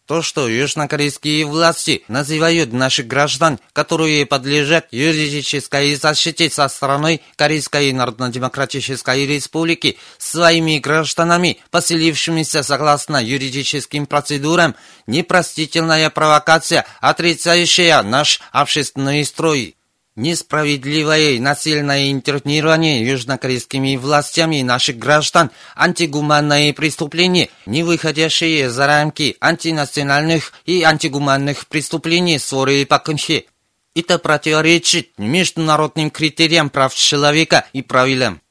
То, 0.05 0.21
что 0.21 0.49
южнокорейские 0.49 1.45
власти 1.45 2.03
называют 2.09 2.73
наших 2.73 3.07
граждан, 3.07 3.57
которые 3.71 4.25
подлежат 4.25 4.87
юридической 4.91 5.95
защите 5.95 6.49
со 6.49 6.67
стороны 6.67 7.21
Корейской 7.37 7.93
Народно-Демократической 7.93 9.25
Республики, 9.25 9.97
своими 10.17 10.79
гражданами, 10.79 11.59
поселившимися 11.71 12.63
согласно 12.63 13.23
юридическим 13.23 14.05
процедурам, 14.05 14.75
непростительная 15.07 16.09
провокация, 16.09 16.85
отрицающая 16.99 18.03
наш 18.03 18.41
общественный 18.51 19.23
строй. 19.23 19.77
Несправедливое 20.15 21.31
и 21.31 21.39
насильное 21.39 22.11
интернирование 22.11 23.03
южнокорейскими 23.03 23.95
властями 23.95 24.61
наших 24.61 24.99
граждан, 24.99 25.49
антигуманные 25.75 26.71
преступления, 26.75 27.49
не 27.65 27.81
выходящие 27.81 28.69
за 28.69 28.85
рамки 28.85 29.35
антинациональных 29.39 30.53
и 30.65 30.83
антигуманных 30.83 31.65
преступлений 31.65 32.37
ссоры 32.37 32.81
и 32.81 32.85
Пакынхе. 32.85 33.45
Это 33.95 34.19
противоречит 34.19 35.17
международным 35.17 36.11
критериям 36.11 36.69
прав 36.69 36.93
человека 36.93 37.65
и 37.73 37.81
правилам. 37.81 38.42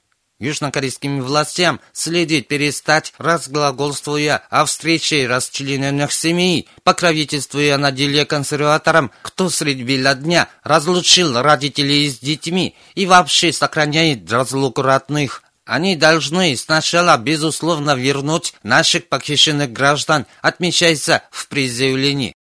Южнокорейским 0.43 1.23
властям 1.23 1.81
следует 1.93 2.49
перестать, 2.49 3.15
разглагольствуя 3.17 4.43
о 4.51 4.65
встрече 4.65 5.29
расчлененных 5.29 6.11
семей, 6.11 6.69
покровительствуя 6.83 7.79
на 7.79 7.93
деле 7.93 8.25
консерваторам, 8.25 9.13
кто 9.23 9.49
средь 9.49 9.83
бела 9.83 10.17
дня 10.17 10.49
разлучил 10.65 11.41
родителей 11.41 12.11
с 12.11 12.19
детьми 12.19 12.75
и 12.97 13.07
вообще 13.07 13.53
сохраняет 13.53 14.31
разлук 14.33 14.81
родных. 14.81 15.45
Они 15.65 15.95
должны 15.95 16.57
сначала, 16.57 17.17
безусловно, 17.19 17.95
вернуть 17.95 18.55
наших 18.65 19.09
похищенных 19.09 19.73
граждан, 19.73 20.27
отмечается 20.41 21.23
в 21.31 21.47
призывлении. 21.47 22.35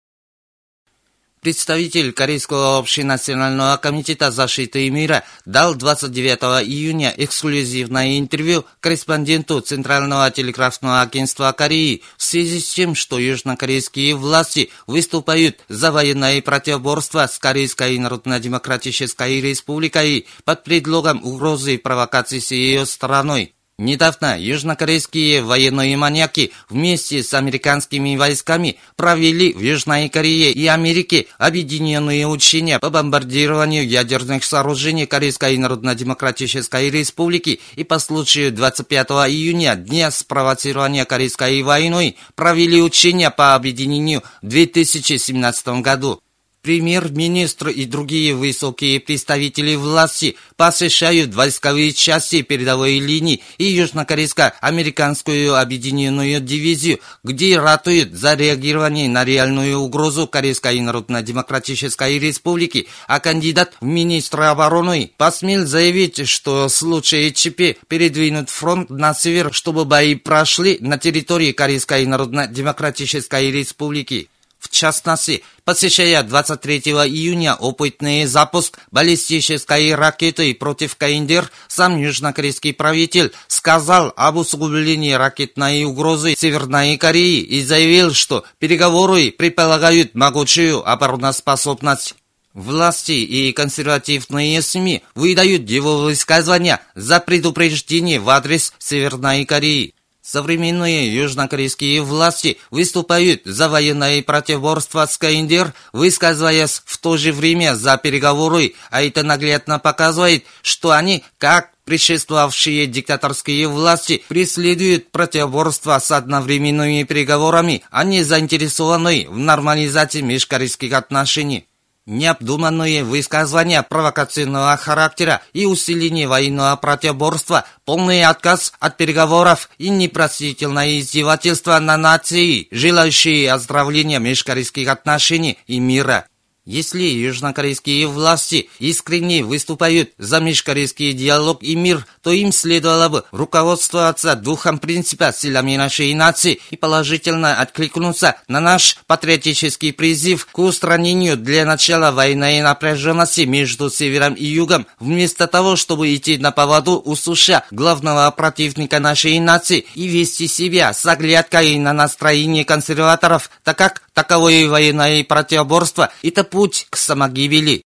Представитель 1.40 2.12
Корейского 2.12 2.76
общенационального 2.76 3.78
комитета 3.78 4.30
защиты 4.30 4.90
мира 4.90 5.24
дал 5.46 5.74
29 5.74 6.66
июня 6.66 7.14
эксклюзивное 7.16 8.18
интервью 8.18 8.66
корреспонденту 8.80 9.62
Центрального 9.62 10.30
телеграфного 10.30 11.00
агентства 11.00 11.50
Кореи 11.52 12.02
в 12.18 12.22
связи 12.22 12.60
с 12.60 12.74
тем, 12.74 12.94
что 12.94 13.18
южнокорейские 13.18 14.16
власти 14.16 14.68
выступают 14.86 15.60
за 15.70 15.90
военное 15.90 16.42
противоборство 16.42 17.26
с 17.26 17.38
Корейской 17.38 17.98
Народно-Демократической 17.98 19.40
Республикой 19.40 20.26
под 20.44 20.62
предлогом 20.62 21.24
угрозы 21.24 21.78
провокации 21.78 22.40
с 22.40 22.50
ее 22.50 22.84
стороной. 22.84 23.54
Недавно 23.80 24.38
южнокорейские 24.38 25.40
военные 25.40 25.96
маньяки 25.96 26.52
вместе 26.68 27.22
с 27.22 27.32
американскими 27.32 28.14
войсками 28.14 28.76
провели 28.94 29.54
в 29.54 29.60
Южной 29.60 30.10
Корее 30.10 30.52
и 30.52 30.66
Америке 30.66 31.28
объединенные 31.38 32.26
учения 32.26 32.78
по 32.78 32.90
бомбардированию 32.90 33.88
ядерных 33.88 34.44
сооружений 34.44 35.06
Корейской 35.06 35.56
Народно-Демократической 35.56 36.90
Республики 36.90 37.62
и 37.74 37.82
по 37.82 37.98
случаю 37.98 38.52
25 38.52 39.08
июня, 39.30 39.76
дня 39.76 40.10
спровоцирования 40.10 41.06
Корейской 41.06 41.62
войной, 41.62 42.18
провели 42.34 42.82
учения 42.82 43.30
по 43.30 43.54
объединению 43.54 44.22
в 44.42 44.48
2017 44.48 45.80
году. 45.80 46.20
Премьер-министр 46.62 47.68
и 47.68 47.86
другие 47.86 48.34
высокие 48.34 49.00
представители 49.00 49.76
власти 49.76 50.36
посещают 50.58 51.34
войсковые 51.34 51.94
части 51.94 52.42
передовой 52.42 52.98
линии 52.98 53.42
и 53.56 53.64
южнокорейско-американскую 53.64 55.58
объединенную 55.58 56.38
дивизию, 56.40 57.00
где 57.24 57.58
ратуют 57.58 58.12
за 58.12 58.34
реагирование 58.34 59.08
на 59.08 59.24
реальную 59.24 59.78
угрозу 59.78 60.26
Корейской 60.26 60.78
Народно-Демократической 60.80 62.18
Республики, 62.18 62.88
а 63.08 63.20
кандидат 63.20 63.72
в 63.80 63.86
министры 63.86 64.44
обороны 64.44 65.12
посмел 65.16 65.64
заявить, 65.64 66.28
что 66.28 66.68
в 66.68 66.72
случае 66.72 67.32
ЧП 67.32 67.78
передвинут 67.88 68.50
фронт 68.50 68.90
на 68.90 69.14
север, 69.14 69.54
чтобы 69.54 69.86
бои 69.86 70.14
прошли 70.14 70.76
на 70.80 70.98
территории 70.98 71.52
Корейской 71.52 72.04
Народно-Демократической 72.04 73.50
Республики. 73.50 74.28
В 74.60 74.68
частности, 74.68 75.42
посещая 75.64 76.22
23 76.22 76.80
июня 76.80 77.54
опытный 77.54 78.26
запуск 78.26 78.78
баллистической 78.90 79.94
ракеты 79.94 80.54
против 80.54 80.96
Каиндер, 80.96 81.50
сам 81.66 81.98
южнокорейский 81.98 82.74
правитель 82.74 83.32
сказал 83.48 84.12
об 84.16 84.36
усугублении 84.36 85.12
ракетной 85.12 85.84
угрозы 85.84 86.34
Северной 86.36 86.98
Кореи 86.98 87.40
и 87.40 87.64
заявил, 87.64 88.12
что 88.12 88.44
переговоры 88.58 89.32
предполагают 89.32 90.14
могучую 90.14 90.86
обороноспособность. 90.86 92.14
Власти 92.52 93.12
и 93.12 93.52
консервативные 93.52 94.60
СМИ 94.60 95.02
выдают 95.14 95.70
его 95.70 95.98
высказывания 95.98 96.80
за 96.94 97.18
предупреждение 97.20 98.20
в 98.20 98.28
адрес 98.28 98.74
Северной 98.78 99.46
Кореи. 99.46 99.94
Современные 100.30 101.12
южнокорейские 101.12 102.02
власти 102.02 102.58
выступают 102.70 103.40
за 103.44 103.68
военное 103.68 104.22
противоборство 104.22 105.04
с 105.04 105.18
КНДР, 105.18 105.74
высказываясь 105.92 106.82
в 106.84 106.98
то 106.98 107.16
же 107.16 107.32
время 107.32 107.74
за 107.74 107.96
переговоры, 107.96 108.74
а 108.92 109.02
это 109.02 109.24
наглядно 109.24 109.80
показывает, 109.80 110.44
что 110.62 110.92
они, 110.92 111.24
как 111.38 111.72
предшествовавшие 111.84 112.86
диктаторские 112.86 113.66
власти, 113.66 114.22
преследуют 114.28 115.10
противоборство 115.10 115.98
с 115.98 116.12
одновременными 116.12 117.02
переговорами, 117.02 117.82
а 117.90 118.04
не 118.04 118.22
заинтересованы 118.22 119.26
в 119.28 119.36
нормализации 119.36 120.20
межкорейских 120.20 120.92
отношений. 120.92 121.66
Необдуманные 122.10 123.04
высказывания 123.04 123.84
провокационного 123.84 124.76
характера 124.76 125.42
и 125.52 125.64
усиление 125.64 126.26
военного 126.26 126.74
противоборства, 126.74 127.64
полный 127.84 128.24
отказ 128.24 128.72
от 128.80 128.96
переговоров 128.96 129.70
и 129.78 129.90
непростительное 129.90 130.98
издевательство 130.98 131.78
на 131.78 131.96
нации, 131.96 132.66
желающие 132.72 133.52
оздоровления 133.52 134.18
межкорейских 134.18 134.88
отношений 134.88 135.56
и 135.68 135.78
мира. 135.78 136.26
Если 136.66 137.02
южнокорейские 137.02 138.06
власти 138.06 138.68
искренне 138.78 139.42
выступают 139.42 140.10
за 140.18 140.40
межкорейский 140.40 141.14
диалог 141.14 141.62
и 141.62 141.74
мир, 141.74 142.06
то 142.22 142.32
им 142.32 142.52
следовало 142.52 143.08
бы 143.08 143.24
руководствоваться 143.32 144.36
духом 144.36 144.78
принципа 144.78 145.32
силами 145.32 145.76
нашей 145.76 146.12
нации 146.12 146.60
и 146.70 146.76
положительно 146.76 147.54
откликнуться 147.54 148.36
на 148.46 148.60
наш 148.60 148.98
патриотический 149.06 149.94
призыв 149.94 150.46
к 150.52 150.58
устранению 150.58 151.38
для 151.38 151.64
начала 151.64 152.10
военной 152.10 152.60
напряженности 152.60 153.42
между 153.42 153.88
севером 153.88 154.34
и 154.34 154.44
югом, 154.44 154.86
вместо 154.98 155.46
того, 155.46 155.76
чтобы 155.76 156.14
идти 156.14 156.36
на 156.36 156.52
поводу 156.52 157.00
у 157.02 157.16
суша 157.16 157.64
главного 157.70 158.30
противника 158.32 159.00
нашей 159.00 159.38
нации 159.38 159.86
и 159.94 160.06
вести 160.06 160.46
себя 160.46 160.92
с 160.92 161.06
оглядкой 161.06 161.78
на 161.78 161.94
настроение 161.94 162.66
консерваторов, 162.66 163.50
так 163.64 163.78
как 163.78 164.02
таковое 164.12 164.68
военное 164.68 165.24
противоборство– 165.24 166.12
это 166.22 166.44
путь 166.60 166.88
к 166.90 166.98
самогибели. 166.98 167.84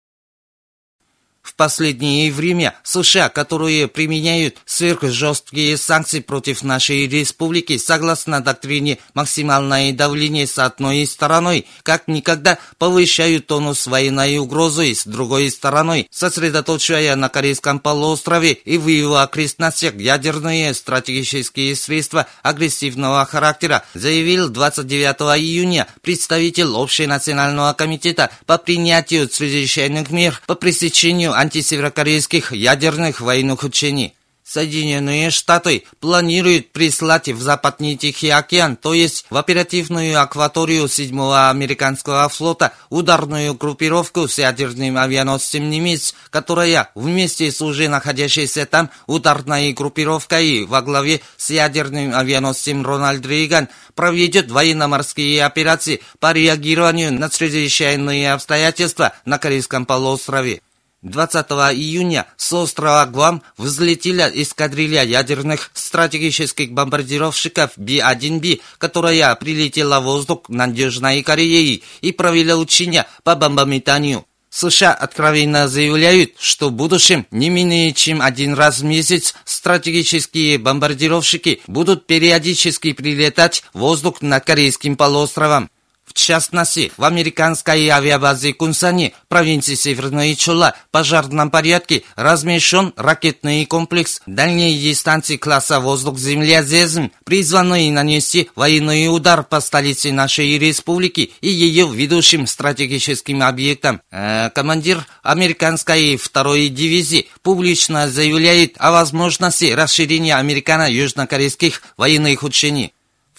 В 1.53 1.55
последнее 1.55 2.31
время 2.31 2.73
США, 2.81 3.29
которые 3.29 3.87
применяют 3.87 4.57
сверхжесткие 4.65 5.77
санкции 5.77 6.19
против 6.19 6.63
нашей 6.63 7.07
республики, 7.07 7.77
согласно 7.77 8.41
доктрине 8.41 8.97
максимальное 9.13 9.93
давление 9.93 10.47
с 10.47 10.57
одной 10.57 11.05
стороной, 11.05 11.67
как 11.83 12.07
никогда 12.07 12.57
повышают 12.79 13.45
тонус 13.45 13.85
военной 13.85 14.39
угрозы 14.39 14.95
с 14.95 15.05
другой 15.05 15.51
стороной, 15.51 16.07
сосредоточивая 16.09 17.15
на 17.15 17.29
Корейском 17.29 17.79
полуострове 17.79 18.53
и 18.53 18.79
в 18.79 18.87
его 18.87 19.17
окрестностях 19.17 19.93
ядерные 19.93 20.73
стратегические 20.73 21.75
средства 21.75 22.25
агрессивного 22.41 23.23
характера, 23.27 23.83
заявил 23.93 24.49
29 24.49 25.37
июня 25.39 25.87
представитель 26.01 26.73
Общенационального 26.73 27.73
комитета 27.73 28.31
по 28.47 28.57
принятию 28.57 29.27
чрезвычайных 29.27 30.09
мер 30.09 30.41
по 30.47 30.55
пресечению 30.55 31.43
антисеверокорейских 31.53 32.51
ядерных 32.51 33.21
военных 33.21 33.63
учений. 33.63 34.15
Соединенные 34.43 35.29
Штаты 35.29 35.83
планируют 36.01 36.73
прислать 36.73 37.29
в 37.29 37.41
Западный 37.41 37.95
Тихий 37.95 38.29
океан, 38.29 38.75
то 38.75 38.93
есть 38.93 39.25
в 39.29 39.37
оперативную 39.37 40.19
акваторию 40.19 40.85
7-го 40.85 41.49
американского 41.49 42.27
флота, 42.27 42.73
ударную 42.89 43.53
группировку 43.53 44.27
с 44.27 44.39
ядерным 44.39 44.97
авианосцем 44.97 45.69
«Немец», 45.69 46.13
которая 46.29 46.89
вместе 46.93 47.49
с 47.51 47.61
уже 47.61 47.87
находящейся 47.87 48.65
там 48.65 48.89
ударной 49.07 49.71
группировкой 49.71 50.65
во 50.65 50.81
главе 50.81 51.21
с 51.37 51.49
ядерным 51.49 52.13
авианосцем 52.13 52.85
«Рональд 52.85 53.25
Рейган» 53.25 53.69
проведет 53.95 54.51
военно-морские 54.51 55.45
операции 55.45 56.01
по 56.19 56.33
реагированию 56.33 57.13
на 57.13 57.29
чрезвычайные 57.29 58.33
обстоятельства 58.33 59.13
на 59.23 59.37
Корейском 59.37 59.85
полуострове. 59.85 60.61
20 61.03 61.51
июня 61.75 62.25
с 62.37 62.53
острова 62.53 63.05
Гуам 63.05 63.43
взлетела 63.57 64.29
эскадрилья 64.33 65.03
ядерных 65.03 65.69
стратегических 65.73 66.71
бомбардировщиков 66.71 67.71
Би-1Би, 67.75 68.61
которая 68.77 69.35
прилетела 69.35 69.99
в 69.99 70.05
воздух 70.05 70.47
над 70.47 70.75
Южной 70.75 71.21
Кореей 71.21 71.83
и 72.01 72.13
провела 72.13 72.55
учения 72.55 73.05
по 73.23 73.35
бомбометанию. 73.35 74.25
США 74.49 74.93
откровенно 74.93 75.67
заявляют, 75.67 76.33
что 76.39 76.69
в 76.69 76.73
будущем 76.73 77.25
не 77.31 77.49
менее 77.49 77.91
чем 77.91 78.21
один 78.21 78.53
раз 78.53 78.79
в 78.79 78.83
месяц 78.83 79.33
стратегические 79.45 80.59
бомбардировщики 80.59 81.61
будут 81.65 82.05
периодически 82.05 82.93
прилетать 82.93 83.63
в 83.73 83.79
воздух 83.79 84.21
над 84.21 84.45
Корейским 84.45 84.95
полуостровом. 84.95 85.69
В 86.05 86.13
частности, 86.13 86.91
в 86.97 87.05
американской 87.05 87.87
авиабазе 87.87 88.53
Кунсани, 88.53 89.13
провинции 89.29 89.75
Северной 89.75 90.35
Чула, 90.35 90.75
в 90.89 90.91
пожарном 90.91 91.49
порядке 91.49 92.03
размещен 92.15 92.93
ракетный 92.97 93.65
комплекс 93.65 94.21
дальней 94.25 94.77
дистанции 94.77 95.37
класса 95.37 95.79
«Воздух-Земля 95.79 96.61
ЗЕЗМ», 96.61 97.11
призванный 97.23 97.89
нанести 97.89 98.49
военный 98.55 99.07
удар 99.07 99.43
по 99.43 99.61
столице 99.61 100.11
нашей 100.11 100.57
республики 100.59 101.31
и 101.41 101.49
ее 101.49 101.89
ведущим 101.89 102.47
стратегическим 102.47 103.41
объектам. 103.41 104.01
Э, 104.11 104.49
командир 104.53 105.05
американской 105.23 106.17
второй 106.17 106.67
дивизии 106.67 107.29
публично 107.41 108.09
заявляет 108.09 108.75
о 108.77 108.91
возможности 108.91 109.71
расширения 109.71 110.35
американо-южнокорейских 110.35 111.81
военных 111.97 112.43
учений. 112.43 112.93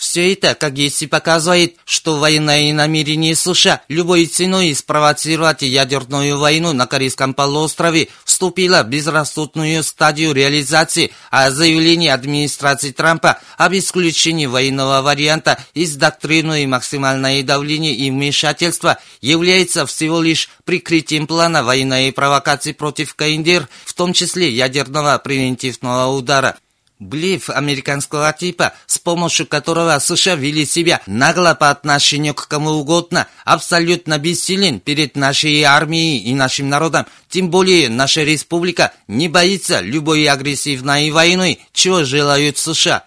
Все 0.04 0.34
это, 0.34 0.54
как 0.54 0.76
если 0.76 1.06
показывает, 1.06 1.76
что 1.86 2.18
военное 2.18 2.74
намерение 2.74 3.34
США 3.34 3.80
любой 3.88 4.26
ценой 4.26 4.74
спровоцировать 4.74 5.62
ядерную 5.62 6.38
войну 6.38 6.74
на 6.74 6.86
Корейском 6.86 7.32
полуострове 7.32 8.08
вступило 8.22 8.82
в 8.82 8.88
безрассудную 8.88 9.82
стадию 9.82 10.34
реализации, 10.34 11.10
а 11.30 11.50
заявление 11.50 12.12
администрации 12.12 12.90
Трампа 12.90 13.38
об 13.56 13.72
исключении 13.72 14.44
военного 14.44 15.00
варианта 15.00 15.58
из 15.72 15.96
доктрины 15.96 16.66
максимальное 16.66 17.42
давление 17.42 17.94
и 17.94 18.10
вмешательство 18.10 18.98
является 19.22 19.86
всего 19.86 20.20
лишь 20.20 20.50
прикрытием 20.66 21.26
плана 21.26 21.64
военной 21.64 22.12
провокации 22.12 22.72
против 22.72 23.14
КНДР, 23.14 23.70
в 23.86 23.94
том 23.94 24.12
числе 24.12 24.50
ядерного 24.50 25.16
превентивного 25.16 26.12
удара. 26.12 26.58
Блеф 27.00 27.50
американского 27.50 28.32
типа, 28.32 28.72
с 28.86 28.98
помощью 28.98 29.46
которого 29.46 29.98
США 29.98 30.36
вели 30.36 30.64
себя 30.64 31.00
нагло 31.06 31.56
по 31.58 31.70
отношению 31.70 32.34
к 32.34 32.46
кому 32.46 32.70
угодно, 32.70 33.26
абсолютно 33.44 34.18
бессилен 34.18 34.78
перед 34.78 35.16
нашей 35.16 35.62
армией 35.64 36.18
и 36.18 36.34
нашим 36.34 36.68
народом. 36.68 37.06
Тем 37.28 37.50
более 37.50 37.88
наша 37.88 38.22
республика 38.22 38.92
не 39.08 39.28
боится 39.28 39.80
любой 39.80 40.26
агрессивной 40.28 41.10
войны, 41.10 41.58
чего 41.72 42.04
желают 42.04 42.58
США. 42.58 43.04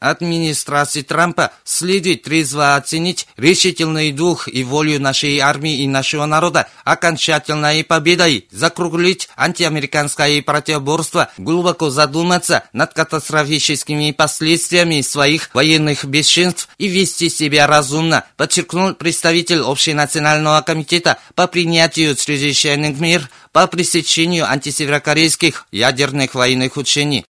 Администрации 0.00 1.02
Трампа 1.02 1.50
следует 1.64 2.22
трезво 2.22 2.76
оценить 2.76 3.26
решительный 3.36 4.12
дух 4.12 4.46
и 4.48 4.62
волю 4.62 5.00
нашей 5.00 5.38
армии 5.38 5.78
и 5.78 5.88
нашего 5.88 6.24
народа, 6.24 6.68
окончательной 6.84 7.82
победой 7.82 8.46
закруглить 8.52 9.28
антиамериканское 9.36 10.40
противоборство, 10.42 11.30
глубоко 11.36 11.90
задуматься 11.90 12.64
над 12.72 12.92
катастрофическими 12.94 14.12
последствиями 14.12 15.00
своих 15.00 15.50
военных 15.52 16.04
бесчинств 16.04 16.68
и 16.78 16.86
вести 16.86 17.28
себя 17.28 17.66
разумно, 17.66 18.24
подчеркнул 18.36 18.94
представитель 18.94 19.62
Общенационального 19.62 20.60
комитета 20.62 21.18
по 21.34 21.48
принятию 21.48 22.14
чрезвычайных 22.14 23.00
мер 23.00 23.28
по 23.52 23.66
пресечению 23.66 24.48
антисеверокорейских 24.48 25.66
ядерных 25.72 26.34
военных 26.34 26.76
учений. 26.76 27.24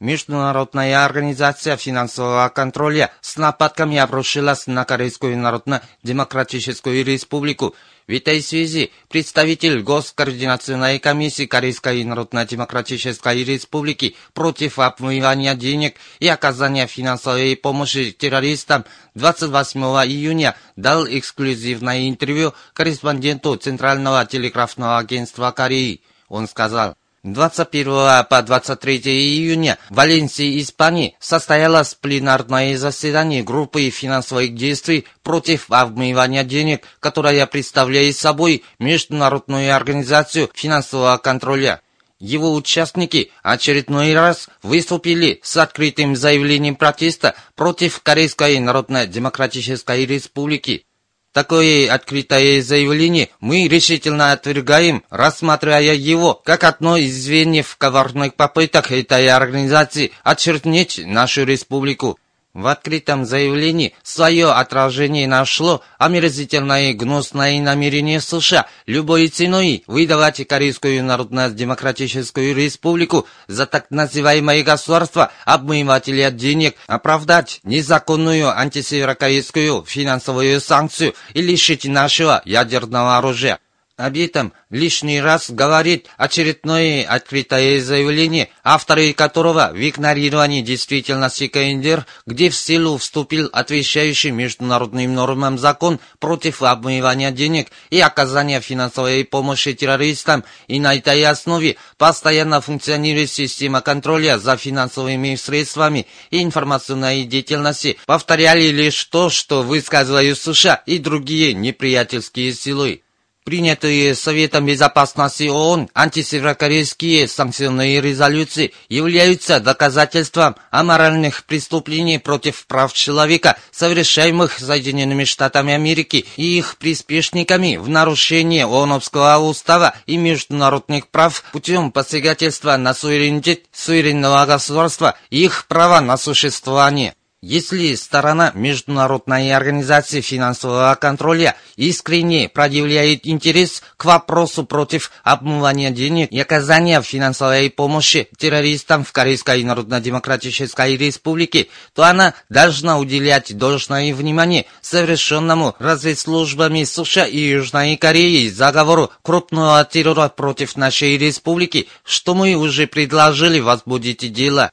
Международная 0.00 1.04
организация 1.04 1.76
финансового 1.76 2.48
контроля 2.50 3.10
с 3.20 3.36
нападками 3.36 3.96
обрушилась 3.96 4.68
на 4.68 4.84
Корейскую 4.84 5.36
Народно-Демократическую 5.36 7.04
Республику. 7.04 7.74
В 8.06 8.12
этой 8.12 8.40
связи 8.40 8.92
представитель 9.08 9.82
Госкоординационной 9.82 11.00
комиссии 11.00 11.46
Корейской 11.46 12.04
Народно-Демократической 12.04 13.42
Республики 13.42 14.14
против 14.34 14.78
обмывания 14.78 15.56
денег 15.56 15.96
и 16.20 16.28
оказания 16.28 16.86
финансовой 16.86 17.56
помощи 17.56 18.12
террористам 18.12 18.84
28 19.16 19.80
июня 20.06 20.54
дал 20.76 21.08
эксклюзивное 21.08 22.08
интервью 22.08 22.54
корреспонденту 22.72 23.56
Центрального 23.56 24.24
телеграфного 24.26 24.98
агентства 24.98 25.50
Кореи. 25.50 26.02
Он 26.28 26.46
сказал, 26.46 26.94
21 27.34 28.24
по 28.28 28.42
23 28.42 28.98
июня 28.98 29.78
в 29.90 29.94
Валенсии, 29.94 30.60
Испании, 30.60 31.16
состоялось 31.20 31.94
пленарное 31.94 32.76
заседание 32.76 33.42
группы 33.42 33.90
финансовых 33.90 34.54
действий 34.54 35.06
против 35.22 35.70
обмывания 35.70 36.44
денег, 36.44 36.84
которая 37.00 37.46
представляет 37.46 38.16
собой 38.16 38.64
Международную 38.78 39.74
организацию 39.74 40.50
финансового 40.54 41.16
контроля. 41.18 41.80
Его 42.20 42.52
участники 42.54 43.30
очередной 43.44 44.12
раз 44.12 44.48
выступили 44.62 45.38
с 45.44 45.56
открытым 45.56 46.16
заявлением 46.16 46.74
протеста 46.74 47.36
против 47.54 48.02
Корейской 48.02 48.58
Народно-Демократической 48.58 50.04
Республики. 50.04 50.87
Такое 51.32 51.92
открытое 51.92 52.62
заявление 52.62 53.28
мы 53.40 53.68
решительно 53.68 54.32
отвергаем, 54.32 55.04
рассматривая 55.10 55.94
его 55.94 56.34
как 56.34 56.64
одно 56.64 56.96
из 56.96 57.14
звеньев 57.14 57.76
коварных 57.76 58.34
попыток 58.34 58.90
этой 58.90 59.28
организации 59.28 60.12
очернить 60.24 61.00
нашу 61.04 61.44
республику. 61.44 62.18
В 62.54 62.66
открытом 62.66 63.26
заявлении 63.26 63.94
свое 64.02 64.50
отражение 64.50 65.28
нашло 65.28 65.82
омерзительное 65.98 66.94
гнусное 66.94 67.60
намерение 67.60 68.20
США 68.20 68.66
любой 68.86 69.28
ценой 69.28 69.84
выдавать 69.86 70.44
Корейскую 70.48 71.04
Народно-Демократическую 71.04 72.54
Республику 72.56 73.26
за 73.48 73.66
так 73.66 73.90
называемое 73.90 74.64
государство 74.64 75.30
обмывателя 75.44 76.30
денег, 76.30 76.74
оправдать 76.86 77.60
незаконную 77.64 78.48
антисеверокорейскую 78.48 79.84
финансовую 79.84 80.60
санкцию 80.60 81.14
и 81.34 81.42
лишить 81.42 81.84
нашего 81.84 82.40
ядерного 82.46 83.18
оружия. 83.18 83.58
Об 83.98 84.16
этом 84.16 84.52
лишний 84.70 85.20
раз 85.20 85.50
говорит 85.50 86.06
очередное 86.16 87.04
открытое 87.04 87.80
заявление, 87.80 88.48
авторы 88.62 89.12
которого 89.12 89.72
в 89.74 89.76
игнорировании 89.76 90.62
действительности 90.62 91.48
КНДР, 91.48 92.06
где 92.24 92.48
в 92.48 92.54
силу 92.54 92.96
вступил 92.98 93.50
отвечающий 93.52 94.30
международным 94.30 95.14
нормам 95.14 95.58
закон 95.58 95.98
против 96.20 96.62
обмывания 96.62 97.32
денег 97.32 97.72
и 97.90 97.98
оказания 97.98 98.60
финансовой 98.60 99.24
помощи 99.24 99.72
террористам, 99.72 100.44
и 100.68 100.78
на 100.78 100.94
этой 100.94 101.24
основе 101.24 101.74
постоянно 101.96 102.60
функционирует 102.60 103.32
система 103.32 103.80
контроля 103.80 104.38
за 104.38 104.56
финансовыми 104.56 105.34
средствами 105.34 106.06
и 106.30 106.44
информационной 106.44 107.24
деятельности, 107.24 107.98
повторяли 108.06 108.68
лишь 108.68 109.04
то, 109.06 109.28
что 109.28 109.64
высказывают 109.64 110.38
США 110.38 110.84
и 110.86 110.98
другие 110.98 111.52
неприятельские 111.52 112.52
силы. 112.54 113.02
Принятые 113.48 114.14
Советом 114.14 114.66
Безопасности 114.66 115.44
ООН 115.44 115.88
антисеверокорейские 115.94 117.26
санкционные 117.26 117.98
резолюции 118.02 118.74
являются 118.90 119.58
доказательством 119.58 120.56
аморальных 120.70 121.44
преступлений 121.44 122.18
против 122.18 122.66
прав 122.66 122.92
человека, 122.92 123.56
совершаемых 123.70 124.58
Соединенными 124.58 125.24
Штатами 125.24 125.72
Америки 125.72 126.26
и 126.36 126.58
их 126.58 126.76
приспешниками 126.76 127.78
в 127.78 127.88
нарушение 127.88 128.66
ООНовского 128.66 129.38
устава 129.38 129.94
и 130.04 130.18
международных 130.18 131.08
прав 131.08 131.42
путем 131.50 131.90
посягательства 131.90 132.76
на 132.76 132.92
суверенитет 132.92 133.62
суверенного 133.72 134.44
государства 134.44 135.16
и 135.30 135.42
их 135.46 135.64
права 135.68 136.02
на 136.02 136.18
существование. 136.18 137.14
Если 137.40 137.94
сторона 137.94 138.50
Международной 138.56 139.52
организации 139.52 140.20
финансового 140.20 140.92
контроля? 140.96 141.54
Искренне 141.76 142.48
проявляет 142.48 143.28
интерес 143.28 143.80
к 143.96 144.06
вопросу 144.06 144.64
против 144.64 145.12
обмывания 145.22 145.92
денег 145.92 146.32
и 146.32 146.40
оказания 146.40 147.00
финансовой 147.00 147.70
помощи 147.70 148.28
террористам 148.36 149.04
в 149.04 149.12
Корейской 149.12 149.62
Народно-Демократической 149.62 150.96
Республике, 150.96 151.68
то 151.94 152.02
она 152.02 152.34
должна 152.48 152.98
уделять 152.98 153.56
должное 153.56 154.12
внимание 154.12 154.66
совершенному 154.80 155.76
разведслужбами 155.78 156.82
США 156.82 157.26
и 157.26 157.38
Южной 157.38 157.96
Кореи 157.98 158.48
заговору 158.48 159.12
крупного 159.22 159.84
террора 159.84 160.28
против 160.28 160.76
нашей 160.76 161.16
республики, 161.16 161.86
что 162.02 162.34
мы 162.34 162.54
уже 162.56 162.88
предложили 162.88 163.60
возбудить 163.60 164.32
дело. 164.32 164.72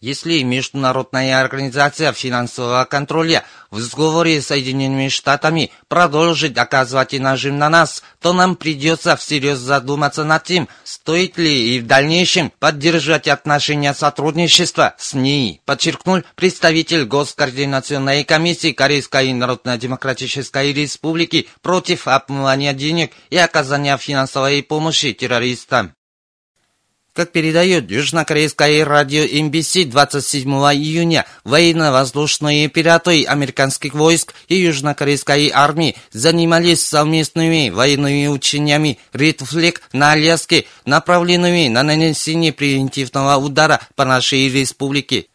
Если 0.00 0.42
Международная 0.42 1.40
организация 1.40 2.12
финансового 2.12 2.84
контроля 2.84 3.42
в 3.72 3.80
сговоре 3.80 4.40
с 4.40 4.46
Соединенными 4.46 5.08
Штатами 5.08 5.72
продолжит 5.88 6.56
оказывать 6.56 7.18
нажим 7.18 7.58
на 7.58 7.68
нас, 7.68 8.04
то 8.20 8.32
нам 8.32 8.54
придется 8.54 9.16
всерьез 9.16 9.58
задуматься 9.58 10.22
над 10.22 10.44
тем, 10.44 10.68
стоит 10.84 11.36
ли 11.36 11.74
и 11.74 11.80
в 11.80 11.88
дальнейшем 11.88 12.52
поддержать 12.60 13.26
отношения 13.26 13.92
сотрудничества 13.92 14.94
с 14.98 15.14
ней, 15.14 15.62
подчеркнул 15.64 16.22
представитель 16.36 17.04
Госкоординационной 17.04 18.22
комиссии 18.22 18.70
Корейской 18.70 19.32
Народно-Демократической 19.32 20.72
Республики 20.72 21.48
против 21.60 22.06
отмывания 22.06 22.72
денег 22.72 23.10
и 23.30 23.36
оказания 23.36 23.98
финансовой 23.98 24.62
помощи 24.62 25.12
террористам. 25.12 25.97
Как 27.18 27.32
передает 27.32 27.90
южнокорейское 27.90 28.84
радио 28.84 29.24
MBC 29.24 29.86
27 29.86 30.48
июня, 30.48 31.26
военно-воздушные 31.42 32.68
пираты 32.68 33.24
американских 33.24 33.94
войск 33.94 34.34
и 34.46 34.54
южнокорейской 34.54 35.50
армии 35.52 35.96
занимались 36.12 36.86
совместными 36.86 37.70
военными 37.70 38.28
учениями 38.28 39.00
Flag 39.12 39.80
на 39.92 40.12
Аляске, 40.12 40.66
направленными 40.84 41.66
на 41.66 41.82
нанесение 41.82 42.52
превентивного 42.52 43.36
удара 43.44 43.80
по 43.96 44.04
нашей 44.04 44.48
республике. 44.48 45.26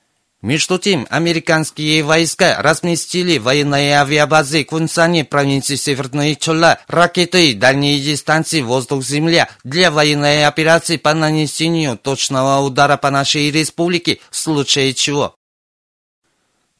Между 0.43 0.77
тем, 0.77 1.07
американские 1.09 2.03
войска 2.03 2.61
разместили 2.61 3.37
военные 3.37 3.97
авиабазы 3.97 4.65
в 4.65 4.67
Кунсане, 4.67 5.23
провинции 5.23 5.77
Северной 5.77 6.35
Чола, 6.35 6.79
ракеты 6.89 7.53
дальней 7.53 7.97
дистанции 8.01 8.59
воздух-земля 8.59 9.47
для 9.63 9.89
военной 9.89 10.45
операции 10.45 10.97
по 10.97 11.13
нанесению 11.13 11.97
точного 11.97 12.59
удара 12.59 12.97
по 12.97 13.09
нашей 13.09 13.51
республике, 13.51 14.19
в 14.31 14.35
случае 14.35 14.93
чего. 14.93 15.33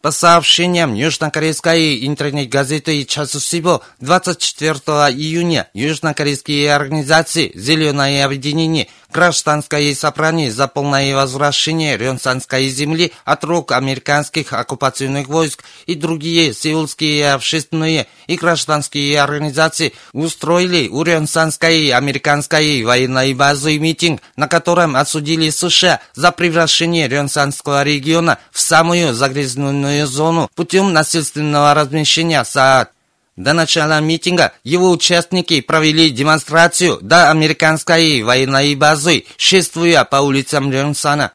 По 0.04 0.12
сообщениям 0.12 0.96
южнокорейской 0.96 2.06
интернет-газеты 2.06 3.06
«Часусибо» 3.06 3.80
24 4.02 4.74
июня. 5.16 5.70
Южнокорейские 5.74 6.76
организации 6.76 7.54
«Зеленое 7.56 8.26
объединение», 8.26 8.89
«Гражданское 9.13 9.94
собрание 9.96 10.52
за 10.52 10.68
полное 10.68 11.16
возвращение 11.16 11.96
Рёнсанской 11.98 12.68
земли 12.68 13.13
от 13.24 13.44
рук 13.46 13.72
американских 13.72 14.52
оккупационных 14.52 15.30
войск» 15.30 15.63
и 15.86 15.96
другие 15.96 16.54
сеульские 16.54 17.32
общественные 17.32 18.08
и 18.28 18.36
гражданские 18.36 19.22
организации 19.22 19.94
устроили 20.12 20.89
у 20.89 21.04
Рёнсанской 21.04 21.92
американской 21.92 22.84
военной 22.84 23.34
базы 23.36 23.78
митинг, 23.78 24.22
на 24.36 24.50
котором 24.50 24.98
осудили 24.98 25.50
США 25.50 26.02
за 26.13 26.32
превращение 26.32 27.08
Рёнсанского 27.08 27.84
региона 27.84 28.39
в 28.52 28.60
самую 28.60 29.13
загрязненную 29.13 29.92
зеленую 29.93 30.08
зону 30.08 30.49
путем 30.56 30.93
насильственного 30.93 31.73
размещения 31.73 32.43
СААД. 32.43 32.89
До 33.36 33.53
начала 33.53 33.99
митинга 33.99 34.53
его 34.63 34.91
участники 34.91 35.62
провели 35.62 36.10
демонстрацию 36.12 36.99
до 37.01 37.32
американской 37.32 38.21
военной 38.21 38.75
базы, 38.75 39.25
шествуя 39.38 40.03
по 40.03 40.17
улицам 40.17 40.71
Рёнсана. 40.71 41.32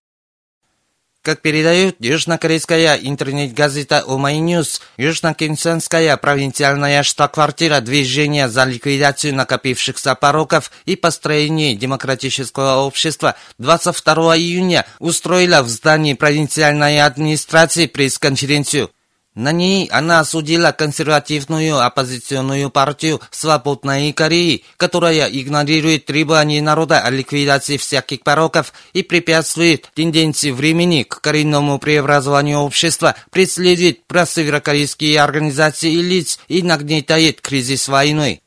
Как 1.28 1.42
передает 1.42 1.96
южнокорейская 2.00 2.94
интернет-газета 2.94 4.02
Omai 4.08 4.38
News, 4.38 4.80
южнокенсанская 4.96 6.16
провинциальная 6.16 7.02
штаб-квартира 7.02 7.82
движения 7.82 8.48
за 8.48 8.64
ликвидацию 8.64 9.34
накопившихся 9.34 10.14
пороков 10.14 10.72
и 10.86 10.96
построение 10.96 11.76
демократического 11.76 12.76
общества 12.76 13.34
22 13.58 14.38
июня 14.38 14.86
устроила 15.00 15.60
в 15.60 15.68
здании 15.68 16.14
провинциальной 16.14 17.02
администрации 17.02 17.84
пресс-конференцию. 17.84 18.90
На 19.34 19.52
ней 19.52 19.86
она 19.92 20.20
осудила 20.20 20.72
консервативную 20.72 21.78
оппозиционную 21.78 22.70
партию 22.70 23.20
«Свободной 23.30 24.12
Кореи», 24.12 24.64
которая 24.76 25.28
игнорирует 25.28 26.06
требования 26.06 26.60
народа 26.60 27.00
о 27.00 27.10
ликвидации 27.10 27.76
всяких 27.76 28.22
пороков 28.22 28.72
и 28.94 29.02
препятствует 29.02 29.90
тенденции 29.94 30.50
времени 30.50 31.04
к 31.04 31.20
коренному 31.20 31.78
преобразованию 31.78 32.58
общества, 32.58 33.14
преследует 33.30 34.06
просеверокорейские 34.06 35.20
организации 35.20 35.92
и 35.92 36.02
лиц 36.02 36.40
и 36.48 36.62
нагнетает 36.62 37.40
кризис 37.40 37.86
войны. 37.86 38.40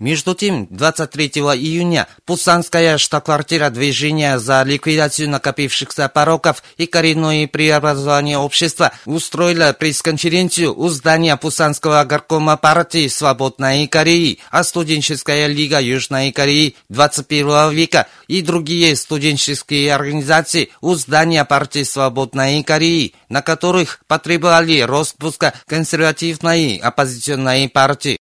Между 0.00 0.34
тем, 0.34 0.66
23 0.70 1.28
июня 1.28 2.08
Пусанская 2.24 2.96
штаб-квартира 2.96 3.68
движения 3.68 4.38
за 4.38 4.62
ликвидацию 4.62 5.28
накопившихся 5.28 6.08
пороков 6.08 6.62
и 6.78 6.86
коренное 6.86 7.46
преобразование 7.46 8.38
общества 8.38 8.92
устроила 9.04 9.74
пресс-конференцию 9.78 10.74
у 10.74 10.88
здания 10.88 11.36
Пусанского 11.36 12.02
горкома 12.04 12.56
партии 12.56 13.08
«Свободной 13.08 13.86
Кореи», 13.88 14.38
а 14.50 14.64
студенческая 14.64 15.48
лига 15.48 15.78
Южной 15.78 16.32
Кореи 16.32 16.76
21 16.88 17.70
века 17.70 18.06
и 18.26 18.40
другие 18.40 18.96
студенческие 18.96 19.94
организации 19.94 20.70
у 20.80 20.94
здания 20.94 21.44
партии 21.44 21.82
«Свободной 21.82 22.62
Кореи», 22.62 23.12
на 23.28 23.42
которых 23.42 24.00
потребовали 24.06 24.80
распуска 24.80 25.52
консервативной 25.66 26.78
оппозиционной 26.78 27.68
партии. 27.68 28.19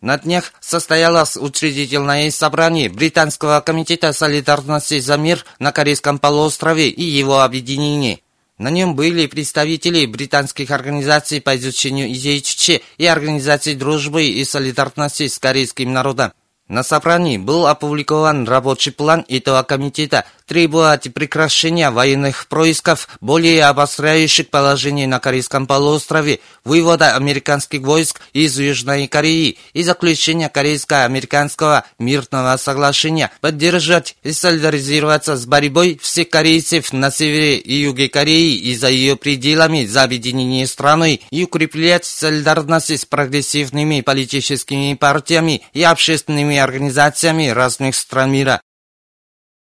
На 0.00 0.16
днях 0.16 0.52
состоялось 0.60 1.36
учредительное 1.36 2.30
собрание 2.30 2.88
Британского 2.88 3.60
комитета 3.60 4.12
солидарности 4.12 5.00
за 5.00 5.16
мир 5.16 5.44
на 5.58 5.72
Корейском 5.72 6.20
полуострове 6.20 6.88
и 6.88 7.02
его 7.02 7.40
объединение. 7.40 8.20
На 8.58 8.70
нем 8.70 8.94
были 8.94 9.26
представители 9.26 10.06
британских 10.06 10.70
организаций 10.70 11.40
по 11.40 11.56
изучению 11.56 12.14
Чече 12.14 12.80
и 12.96 13.06
организаций 13.06 13.74
дружбы 13.74 14.24
и 14.24 14.44
солидарности 14.44 15.26
с 15.26 15.38
корейским 15.38 15.92
народом. 15.92 16.32
На 16.68 16.82
собрании 16.82 17.38
был 17.38 17.66
опубликован 17.66 18.46
рабочий 18.46 18.90
план 18.90 19.24
этого 19.26 19.62
комитета, 19.62 20.26
требует 20.46 21.12
прекращения 21.14 21.90
военных 21.90 22.46
происков, 22.46 23.08
более 23.22 23.64
обостряющих 23.64 24.48
положение 24.48 25.06
на 25.06 25.18
Корейском 25.18 25.66
полуострове, 25.66 26.40
вывода 26.64 27.16
американских 27.16 27.80
войск 27.80 28.20
из 28.34 28.58
Южной 28.58 29.06
Кореи 29.08 29.56
и 29.72 29.82
заключения 29.82 30.50
корейско-американского 30.50 31.84
мирного 31.98 32.56
соглашения, 32.58 33.30
поддержать 33.40 34.16
и 34.22 34.32
солидаризироваться 34.32 35.36
с 35.36 35.46
борьбой 35.46 35.98
всех 36.02 36.28
корейцев 36.28 36.92
на 36.92 37.10
севере 37.10 37.56
и 37.56 37.74
юге 37.82 38.10
Кореи 38.10 38.54
и 38.56 38.74
за 38.74 38.88
ее 38.88 39.16
пределами 39.16 39.86
за 39.86 40.02
объединение 40.02 40.66
страны 40.66 41.20
и 41.30 41.44
укреплять 41.44 42.04
солидарность 42.04 42.90
с 42.90 43.06
прогрессивными 43.06 44.02
политическими 44.02 44.94
партиями 44.94 45.62
и 45.72 45.82
общественными 45.82 46.57
организациями 46.58 47.48
разных 47.48 47.94
стран 47.94 48.32
мира. 48.32 48.60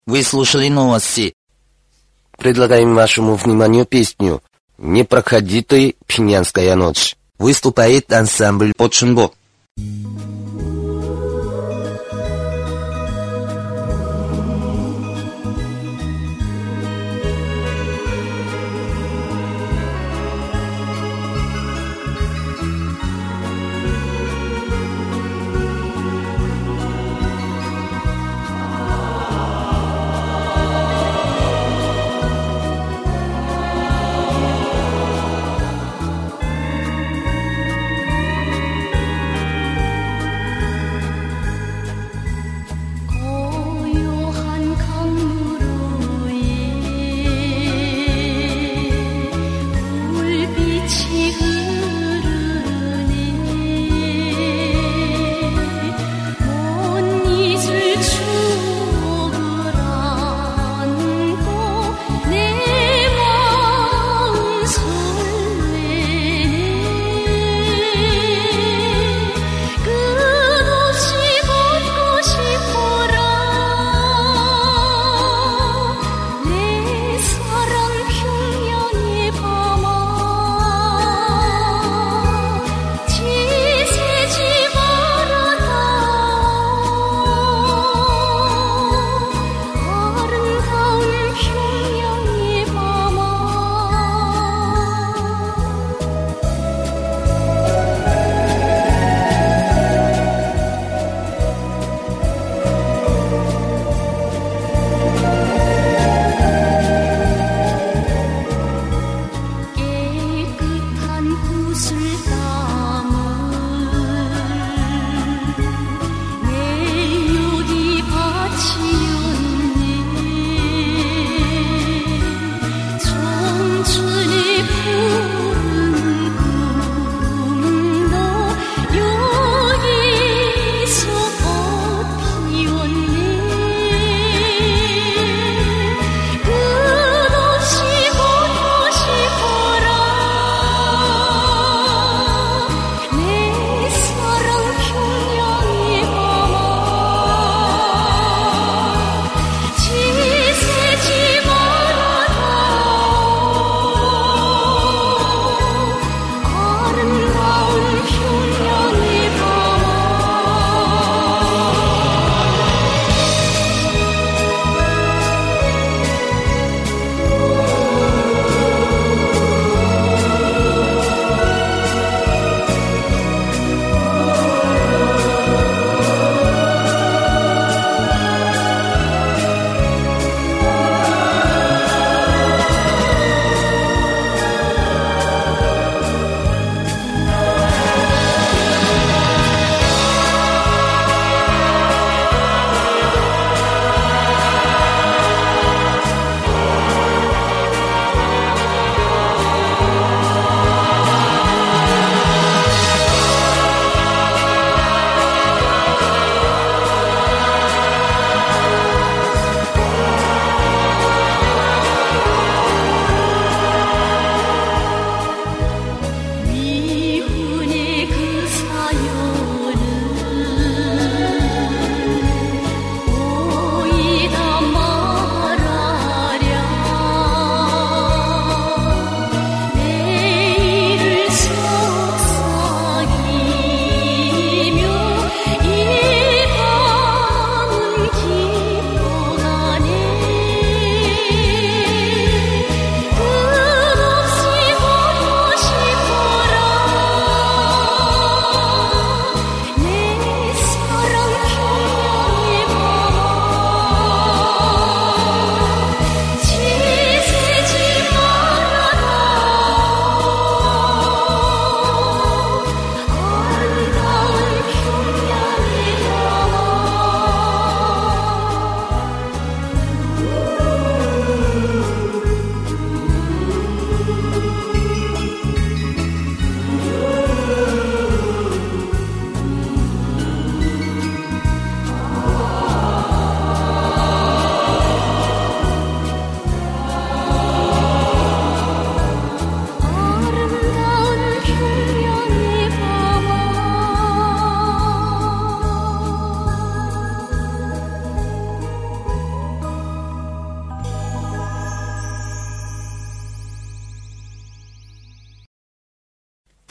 Вы 0.06 0.22
слушали 0.22 0.68
новости. 0.68 1.34
Предлагаем 2.36 2.94
вашему 2.94 3.36
вниманию 3.36 3.86
песню 3.86 4.42
«Не 4.78 5.04
проходи 5.04 5.62
пьянская 6.06 6.74
ночь». 6.74 7.16
Выступает 7.38 8.12
ансамбль 8.12 8.72
«Подшинбо». 8.76 9.32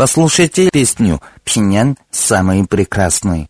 Послушайте 0.03 0.69
песню 0.69 1.21
«Пинян 1.45 1.97
самый 2.11 2.67
прекрасный». 2.67 3.47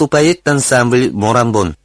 Выступает 0.00 0.48
ансамбль 0.48 1.10
«Морамбон». 1.12 1.76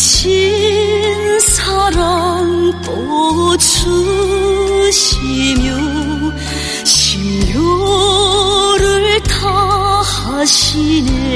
주신 0.00 1.38
사랑 1.40 2.72
또 2.82 3.54
주시며 3.58 4.88
심료를 6.86 7.60
다 9.24 10.00
하시네. 10.00 11.29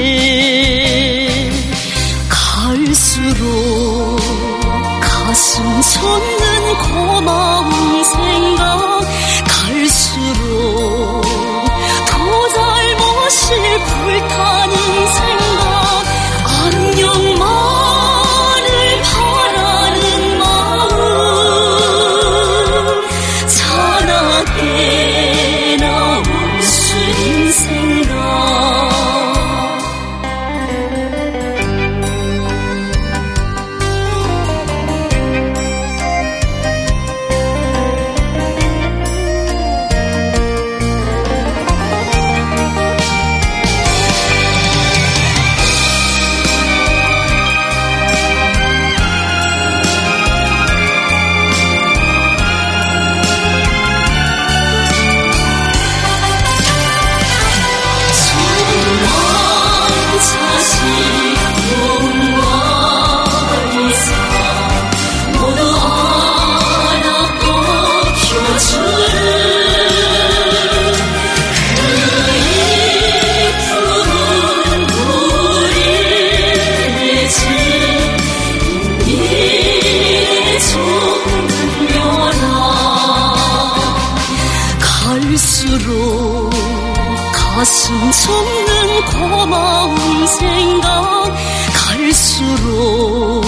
갈수록 92.35 93.41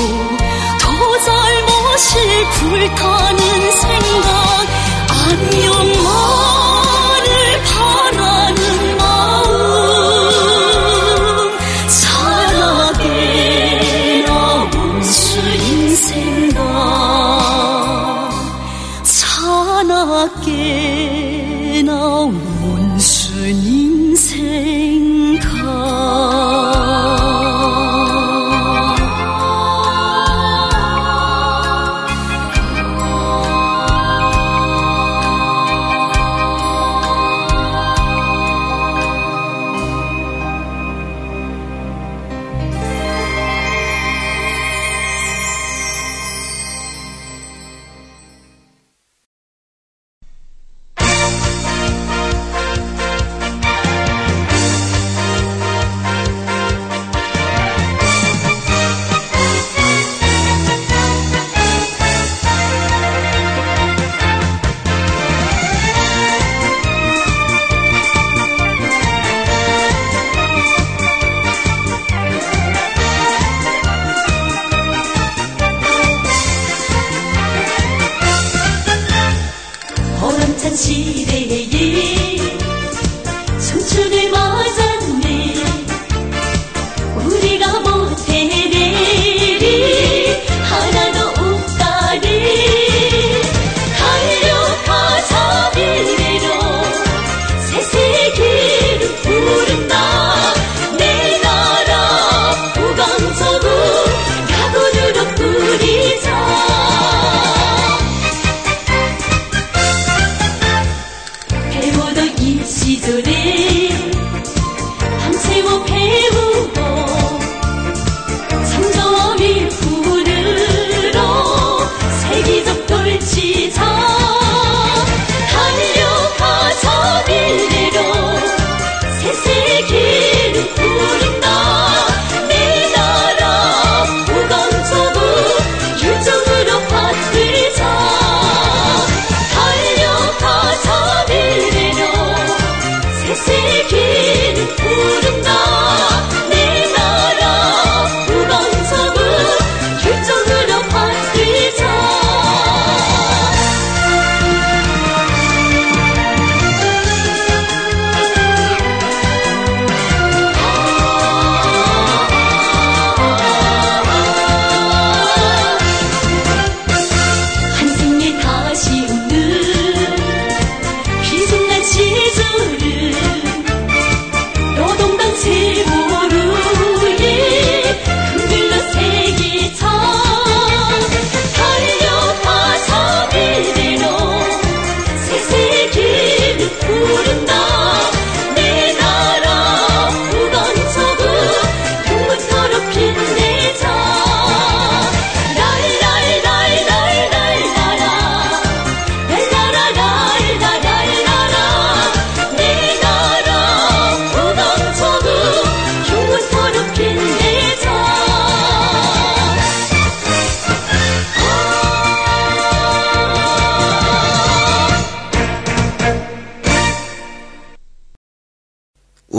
더 0.79 1.17
잘못이 1.19 2.95
굵어 2.95 3.16